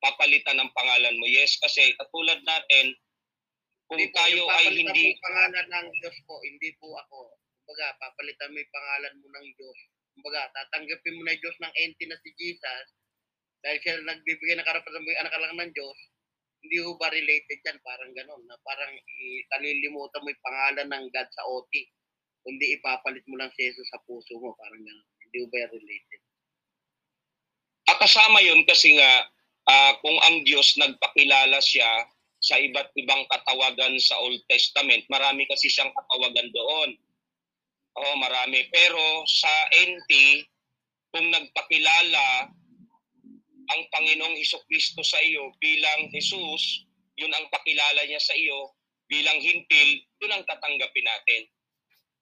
Papalitan 0.00 0.56
ang 0.56 0.72
pangalan 0.72 1.20
mo. 1.20 1.28
Yes, 1.28 1.60
kasi 1.60 1.92
katulad 2.00 2.40
natin, 2.48 2.96
kung 3.92 4.00
Hindi 4.00 4.16
tayo 4.16 4.48
ay 4.48 4.64
hindi 4.72 5.20
pangalan 5.20 5.66
ng 5.68 5.86
Diyos 6.00 6.16
po, 6.24 6.40
hindi 6.40 6.72
po 6.80 6.96
ako. 6.96 7.39
Kumbaga, 7.70 8.02
papalitan 8.02 8.50
mo 8.50 8.58
yung 8.58 8.74
pangalan 8.74 9.14
mo 9.22 9.26
ng 9.30 9.46
Diyos. 9.54 9.78
Kumbaga, 10.18 10.50
tatanggapin 10.58 11.14
mo 11.14 11.22
na 11.22 11.38
yung 11.38 11.42
Diyos 11.46 11.58
ng 11.62 11.74
entity 11.78 12.04
na 12.10 12.18
si 12.18 12.30
Jesus 12.34 12.86
dahil 13.62 13.78
siya 13.78 13.94
nagbibigay 14.02 14.58
ng 14.58 14.66
karapatan 14.66 14.98
mo 14.98 15.06
yung 15.06 15.22
anak 15.22 15.38
lang 15.38 15.54
ng 15.54 15.70
Diyos, 15.70 15.98
hindi 16.66 16.76
ko 16.82 16.98
ba 16.98 17.14
related 17.14 17.62
yan? 17.62 17.78
Parang 17.86 18.10
ganon, 18.10 18.42
na 18.50 18.58
parang 18.66 18.90
i- 18.98 19.46
kalilimutan 19.54 20.18
mo 20.18 20.34
yung 20.34 20.42
pangalan 20.42 20.88
ng 20.90 21.04
God 21.14 21.28
sa 21.30 21.46
OT. 21.46 21.72
Kundi 22.42 22.74
ipapalit 22.74 23.22
mo 23.30 23.38
lang 23.38 23.54
si 23.54 23.70
Jesus 23.70 23.86
sa 23.86 24.02
puso 24.02 24.34
mo, 24.42 24.50
parang 24.58 24.82
ganon. 24.82 25.08
Hindi 25.22 25.36
ko 25.38 25.46
ba 25.54 25.70
related? 25.70 26.20
Ah, 27.86 27.98
kasama 28.02 28.42
yun 28.42 28.66
kasi 28.66 28.98
nga, 28.98 29.30
ah, 29.70 29.94
kung 30.02 30.18
ang 30.26 30.42
Diyos 30.42 30.74
nagpakilala 30.74 31.62
siya 31.62 31.86
sa 32.42 32.58
iba't 32.58 32.90
ibang 32.98 33.22
katawagan 33.30 33.94
sa 34.02 34.18
Old 34.18 34.42
Testament. 34.50 35.06
Marami 35.06 35.46
kasi 35.46 35.70
siyang 35.70 35.94
katawagan 35.94 36.50
doon. 36.50 36.98
Oo, 37.98 38.14
marami. 38.20 38.68
Pero 38.70 39.26
sa 39.26 39.50
NT, 39.74 40.10
kung 41.10 41.26
nagpakilala 41.30 42.50
ang 43.70 43.80
Panginoong 43.90 44.34
Heso 44.38 44.62
Kristo 44.66 45.02
sa 45.02 45.18
iyo 45.22 45.54
bilang 45.58 46.10
Jesus, 46.10 46.86
yun 47.18 47.30
ang 47.34 47.46
pakilala 47.50 48.02
niya 48.06 48.18
sa 48.22 48.34
iyo 48.34 48.74
bilang 49.10 49.38
hintil, 49.42 49.90
yun 50.22 50.32
ang 50.34 50.46
tatanggapin 50.46 51.06
natin. 51.06 51.42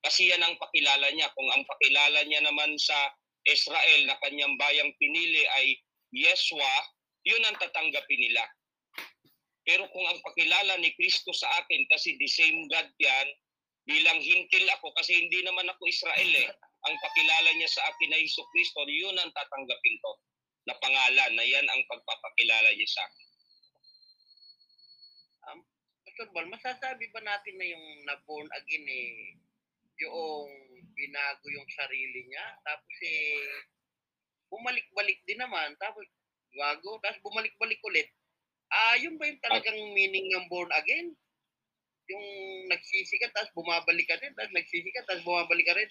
Kasi 0.01 0.33
yan 0.33 0.41
ang 0.41 0.57
pakilala 0.57 1.11
niya. 1.13 1.29
Kung 1.37 1.49
ang 1.53 1.65
pakilala 1.69 2.25
niya 2.25 2.41
naman 2.45 2.77
sa 2.81 2.97
Israel 3.45 4.09
na 4.09 4.17
kanyang 4.25 4.57
bayang 4.57 4.93
pinili 4.97 5.45
ay 5.61 5.77
Yeshua, 6.15 6.73
yun 7.29 7.45
ang 7.45 7.57
tatanggapin 7.61 8.21
nila. 8.21 8.45
Pero 9.69 9.85
kung 9.93 10.07
ang 10.09 10.17
pakilala 10.25 10.81
ni 10.81 10.97
Kristo 10.97 11.29
sa 11.37 11.61
akin, 11.61 11.85
kasi 11.93 12.17
the 12.17 12.29
same 12.29 12.65
God 12.73 12.89
yan, 12.97 13.29
bilang 13.89 14.21
hintil 14.21 14.69
ako, 14.77 14.93
kasi 15.01 15.17
hindi 15.17 15.41
naman 15.41 15.65
ako 15.73 15.89
Israel 15.89 16.31
eh. 16.37 16.49
Ang 16.85 16.95
pakilala 17.01 17.51
niya 17.57 17.71
sa 17.73 17.83
akin 17.89 18.13
ay 18.13 18.29
Iso 18.29 18.45
Kristo, 18.53 18.85
yun 18.85 19.17
ang 19.17 19.33
tatanggapin 19.33 19.97
ko 20.05 20.11
na 20.69 20.77
pangalan, 20.77 21.33
na 21.33 21.45
yan 21.49 21.65
ang 21.65 21.81
pagpapakilala 21.89 22.69
niya 22.77 22.89
sa 22.93 23.03
akin. 23.09 23.29
Pastor 26.19 26.35
Bal, 26.35 26.51
masasabi 26.51 27.15
ba 27.15 27.23
natin 27.23 27.55
na 27.63 27.67
yung 27.71 27.87
na-born 28.03 28.51
again 28.59 28.83
eh, 28.91 29.39
yung 30.03 30.51
binago 30.99 31.47
yung 31.47 31.69
sarili 31.71 32.27
niya, 32.27 32.47
tapos 32.67 32.97
eh, 33.07 33.39
bumalik-balik 34.51 35.23
din 35.31 35.39
naman, 35.39 35.79
tapos 35.79 36.03
bago, 36.59 36.99
tapos 37.07 37.23
bumalik-balik 37.23 37.79
ulit. 37.87 38.11
Ah, 38.67 38.99
yun 38.99 39.15
ba 39.15 39.31
yung 39.31 39.39
talagang 39.47 39.79
meaning 39.95 40.27
ng 40.35 40.51
born 40.51 40.67
again? 40.83 41.15
Yung 42.09 42.25
nagsisi 42.73 43.21
ka, 43.21 43.29
tapos 43.37 43.53
bumabalik 43.53 44.09
ka 44.09 44.17
rin, 44.21 44.33
tapos 44.33 44.53
nagsisi 44.57 44.89
ka, 44.93 45.05
tapos 45.05 45.25
bumabalik 45.29 45.67
ka 45.69 45.77
rin. 45.77 45.89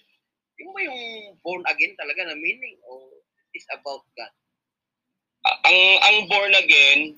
Yung 0.58 0.74
ba 0.74 0.80
yung 0.82 1.00
born 1.46 1.62
again 1.70 1.94
talaga 1.94 2.26
na 2.26 2.34
meaning? 2.34 2.74
O 2.90 3.22
is 3.54 3.66
about 3.70 4.02
God? 4.18 4.32
Ang 5.46 5.80
ang 6.02 6.18
born 6.26 6.52
again, 6.58 7.14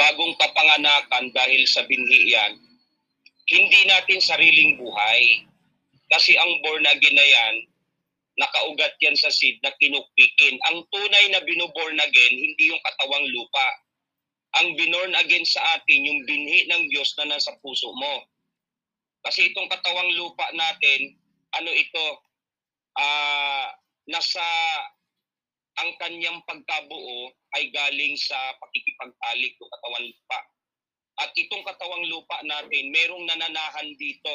bagong 0.00 0.34
kapanganakan 0.40 1.28
dahil 1.36 1.62
sa 1.68 1.84
binhi 1.84 2.32
yan, 2.32 2.56
hindi 3.52 3.80
natin 3.84 4.20
sariling 4.24 4.80
buhay. 4.80 5.44
Kasi 6.08 6.32
ang 6.40 6.52
born 6.64 6.88
again 6.88 7.12
na 7.12 7.28
yan, 7.28 7.54
nakaugat 8.40 8.96
yan 9.04 9.16
sa 9.18 9.28
seed 9.28 9.60
na 9.60 9.74
kinukpikin. 9.76 10.56
Ang 10.72 10.86
tunay 10.88 11.24
na 11.28 11.44
binoborn 11.44 11.98
again, 12.00 12.34
hindi 12.38 12.72
yung 12.72 12.80
katawang 12.80 13.26
lupa. 13.34 13.68
Ang 14.62 14.72
binorn 14.80 15.12
again 15.20 15.44
sa 15.44 15.60
atin, 15.76 16.08
yung 16.08 16.24
binhi 16.24 16.64
ng 16.72 16.88
Diyos 16.88 17.12
na 17.20 17.36
nasa 17.36 17.52
puso 17.60 17.92
mo. 17.92 18.24
Kasi 19.24 19.50
itong 19.50 19.68
katawang 19.70 20.10
lupa 20.14 20.46
natin, 20.54 21.18
ano 21.58 21.70
ito, 21.74 22.06
ah 22.98 23.70
nasa 24.08 24.44
ang 25.78 25.94
kanyang 26.00 26.42
pagkabuo 26.42 27.30
ay 27.54 27.70
galing 27.70 28.18
sa 28.18 28.36
pakikipagtalik 28.58 29.54
ng 29.54 29.70
katawan 29.78 30.04
lupa. 30.10 30.38
At 31.18 31.30
itong 31.34 31.66
katawang 31.66 32.06
lupa 32.10 32.42
natin, 32.42 32.90
merong 32.90 33.26
nananahan 33.26 33.88
dito 33.98 34.34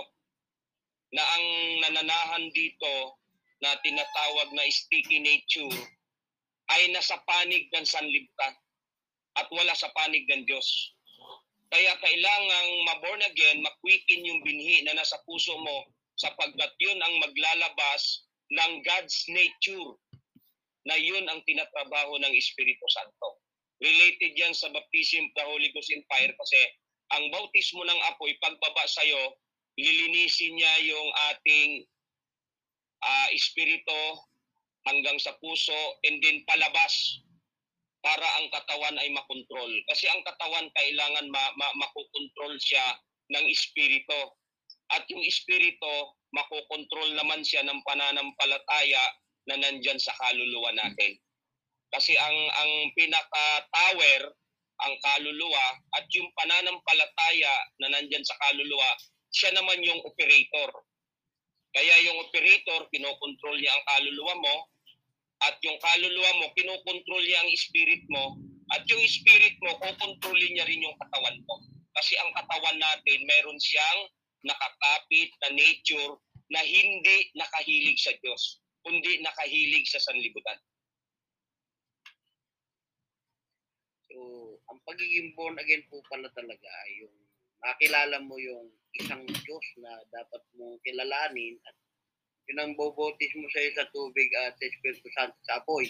na 1.14 1.24
ang 1.24 1.46
nananahan 1.84 2.46
dito 2.52 3.20
na 3.64 3.76
tinatawag 3.80 4.50
na 4.52 4.68
sticky 4.68 5.24
nature 5.24 5.72
ay 6.74 6.92
nasa 6.92 7.20
panig 7.24 7.68
ng 7.72 7.88
sanlibutan 7.88 8.54
at 9.40 9.48
wala 9.52 9.72
sa 9.76 9.92
panig 9.96 10.24
ng 10.28 10.44
Diyos. 10.48 10.68
Kaya 11.74 11.98
kailangang 11.98 12.70
maborn 12.86 13.22
again, 13.26 13.66
makwikin 13.66 14.22
yung 14.22 14.46
binhi 14.46 14.86
na 14.86 14.94
nasa 14.94 15.18
puso 15.26 15.58
mo 15.58 15.90
sapagkat 16.14 16.70
yun 16.78 17.02
ang 17.02 17.18
maglalabas 17.18 18.30
ng 18.54 18.86
God's 18.86 19.18
nature 19.34 19.98
na 20.86 20.94
yun 21.02 21.26
ang 21.26 21.42
tinatrabaho 21.50 22.14
ng 22.22 22.34
Espiritu 22.38 22.86
Santo. 22.94 23.42
Related 23.82 24.38
yan 24.38 24.54
sa 24.54 24.70
baptism 24.70 25.26
of 25.26 25.34
the 25.34 25.44
Holy 25.50 25.74
Ghost 25.74 25.90
in 25.90 26.06
fire 26.06 26.30
kasi 26.30 26.62
ang 27.10 27.34
bautismo 27.34 27.82
ng 27.82 28.00
apoy, 28.06 28.38
pagbaba 28.38 28.86
sa'yo, 28.86 29.42
lilinisin 29.74 30.54
niya 30.54 30.74
yung 30.86 31.10
ating 31.34 31.90
ah, 33.02 33.34
espiritu 33.34 34.02
hanggang 34.86 35.18
sa 35.18 35.34
puso 35.42 35.74
and 36.06 36.22
then 36.22 36.46
palabas 36.46 37.18
para 38.04 38.28
ang 38.38 38.52
katawan 38.52 39.00
ay 39.00 39.10
makontrol. 39.16 39.72
Kasi 39.88 40.12
ang 40.12 40.20
katawan 40.28 40.68
kailangan 40.76 41.32
ma- 41.32 41.56
ma- 41.56 41.76
makokontrol 41.80 42.60
siya 42.60 42.84
ng 43.32 43.48
espiritu. 43.48 44.20
At 44.92 45.08
yung 45.08 45.24
espiritu, 45.24 46.12
makokontrol 46.36 47.16
naman 47.16 47.42
siya 47.48 47.64
ng 47.64 47.80
pananampalataya 47.88 49.04
na 49.48 49.56
nandyan 49.56 49.98
sa 49.98 50.12
kaluluwa 50.20 50.76
natin. 50.76 51.16
Kasi 51.96 52.20
ang 52.20 52.38
ang 52.60 52.72
pinaka-tower, 52.98 54.22
ang 54.84 54.94
kaluluwa, 55.00 55.66
at 55.96 56.06
yung 56.12 56.28
pananampalataya 56.36 57.54
na 57.80 57.88
nandyan 57.96 58.26
sa 58.28 58.36
kaluluwa, 58.44 58.90
siya 59.32 59.56
naman 59.56 59.80
yung 59.80 60.04
operator. 60.04 60.70
Kaya 61.74 61.96
yung 62.06 62.20
operator, 62.22 62.86
kinokontrol 62.92 63.58
niya 63.58 63.72
ang 63.74 63.86
kaluluwa 63.88 64.34
mo, 64.44 64.56
at 65.44 65.56
yung 65.64 65.80
kaluluwa 65.80 66.32
mo, 66.40 66.46
kinokontrol 66.56 67.24
niya 67.24 67.40
ang 67.44 67.52
spirit 67.60 68.04
mo, 68.08 68.40
at 68.72 68.84
yung 68.88 69.04
spirit 69.06 69.56
mo, 69.60 69.76
kukontrolin 69.78 70.52
niya 70.56 70.66
rin 70.66 70.86
yung 70.86 70.98
katawan 70.98 71.38
mo. 71.44 71.56
Kasi 71.94 72.18
ang 72.18 72.32
katawan 72.34 72.78
natin, 72.80 73.20
meron 73.28 73.60
siyang 73.60 74.02
nakakapit 74.44 75.30
na 75.46 75.50
nature 75.54 76.18
na 76.52 76.62
hindi 76.64 77.32
nakahilig 77.38 78.00
sa 78.00 78.16
Diyos, 78.20 78.64
kundi 78.82 79.22
nakahilig 79.22 79.86
sa 79.88 80.02
sanlibutan. 80.02 80.60
So, 84.10 84.18
ang 84.70 84.80
pagiging 84.86 85.34
born 85.34 85.58
again 85.58 85.84
po 85.90 86.02
pala 86.06 86.30
talaga 86.38 86.70
ay 86.86 86.92
yung 87.02 87.16
makilala 87.64 88.18
mo 88.22 88.36
yung 88.38 88.70
isang 89.00 89.26
Diyos 89.26 89.66
na 89.82 89.90
dapat 90.12 90.44
mong 90.60 90.78
kilalanin 90.86 91.58
at 91.66 91.76
yun 92.50 92.60
ang 92.60 92.74
bobotis 92.76 93.32
mo 93.40 93.48
sa 93.52 93.60
sa 93.80 93.86
tubig 93.96 94.28
at 94.44 94.56
sa 94.60 94.64
Espiritu 94.68 95.08
Santo 95.16 95.38
sa 95.48 95.64
apoy. 95.64 95.88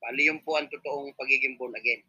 Bali 0.00 0.32
yun 0.32 0.40
po 0.40 0.56
ang 0.56 0.68
totoong 0.72 1.12
pagiging 1.20 1.60
born 1.60 1.76
again. 1.76 2.00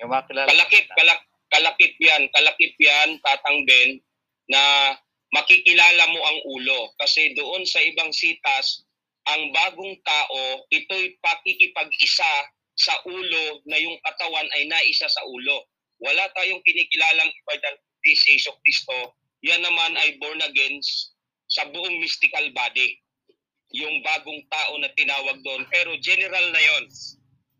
Yung 0.00 0.12
makilala. 0.12 0.48
Kalakip, 0.48 0.86
kalak, 0.96 1.20
kalakip 1.52 1.92
yan, 2.00 2.22
kalakip 2.32 2.74
yan, 2.80 3.20
tatang 3.20 3.60
Ben, 3.68 4.00
na 4.48 4.92
makikilala 5.36 6.04
mo 6.12 6.20
ang 6.20 6.38
ulo. 6.48 6.80
Kasi 6.96 7.36
doon 7.36 7.64
sa 7.68 7.80
ibang 7.84 8.08
sitas, 8.12 8.84
ang 9.26 9.52
bagong 9.52 9.96
tao, 10.06 10.64
ito'y 10.72 11.18
pakikipag-isa 11.20 12.32
sa 12.76 12.94
ulo 13.08 13.64
na 13.66 13.76
yung 13.80 13.96
katawan 14.04 14.48
ay 14.56 14.68
naisa 14.68 15.08
sa 15.08 15.22
ulo. 15.28 15.66
Wala 16.00 16.28
tayong 16.36 16.60
kinikilalang 16.62 17.32
iba 17.32 17.54
dyan 17.56 17.76
si 18.04 18.36
Yeso 18.36 18.52
Cristo. 18.62 19.16
Yan 19.42 19.64
naman 19.64 19.96
ay 19.96 20.20
born 20.20 20.40
again 20.44 20.78
sa 21.50 21.66
buong 21.72 21.98
mystical 21.98 22.44
body. 22.52 23.00
Yung 23.74 24.02
bagong 24.06 24.42
tao 24.46 24.72
na 24.78 24.90
tinawag 24.94 25.42
doon. 25.42 25.66
Pero 25.72 25.96
general 25.98 26.46
na 26.54 26.62
yon 26.62 26.84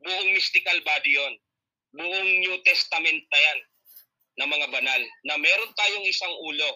Buong 0.07 0.29
mystical 0.31 0.79
body 0.87 1.13
yon 1.19 1.35
Buong 1.97 2.31
New 2.45 2.57
Testament 2.63 3.23
na 3.27 3.41
yan 3.41 3.59
na 4.37 4.47
mga 4.47 4.67
banal. 4.69 5.03
Na 5.25 5.41
meron 5.41 5.73
tayong 5.75 6.07
isang 6.07 6.35
ulo 6.45 6.71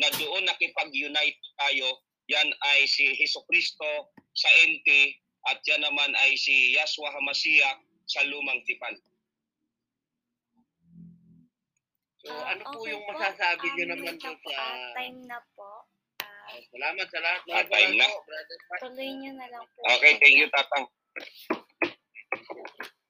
na 0.00 0.08
doon 0.16 0.42
nakipag-unite 0.48 1.40
tayo. 1.60 1.88
Yan 2.32 2.48
ay 2.72 2.88
si 2.88 3.12
Heso 3.18 3.44
Kristo 3.46 4.14
sa 4.32 4.48
NT 4.64 4.88
at 5.52 5.58
yan 5.66 5.82
naman 5.82 6.10
ay 6.22 6.38
si 6.38 6.72
Yahshua 6.72 7.12
HaMashiach 7.12 7.78
sa 8.08 8.22
lumang 8.26 8.62
tipan. 8.64 8.94
So, 12.22 12.30
ano 12.30 12.62
po 12.62 12.78
okay 12.86 12.94
yung 12.94 13.04
masasabi 13.10 13.66
Um, 13.66 13.74
nyo 13.74 13.84
naman 13.90 14.14
wait 14.14 14.22
lang 14.22 14.22
doon 14.22 14.38
po, 14.38 14.50
sa... 14.54 14.62
ah, 14.62 14.94
time 14.94 15.20
na 15.26 15.38
po. 15.58 15.70
Salamat 16.52 17.06
sa 17.08 17.20
lahat. 17.24 17.40
Mga 17.48 17.56
ah, 17.56 17.66
time 17.72 17.92
na. 17.96 18.06
Tuloy 18.82 19.10
nyo 19.16 19.30
na 19.40 19.46
lang 19.48 19.64
po. 19.72 19.80
Okay, 19.96 20.12
thank 20.20 20.36
you, 20.36 20.48
Tatang. 20.52 20.86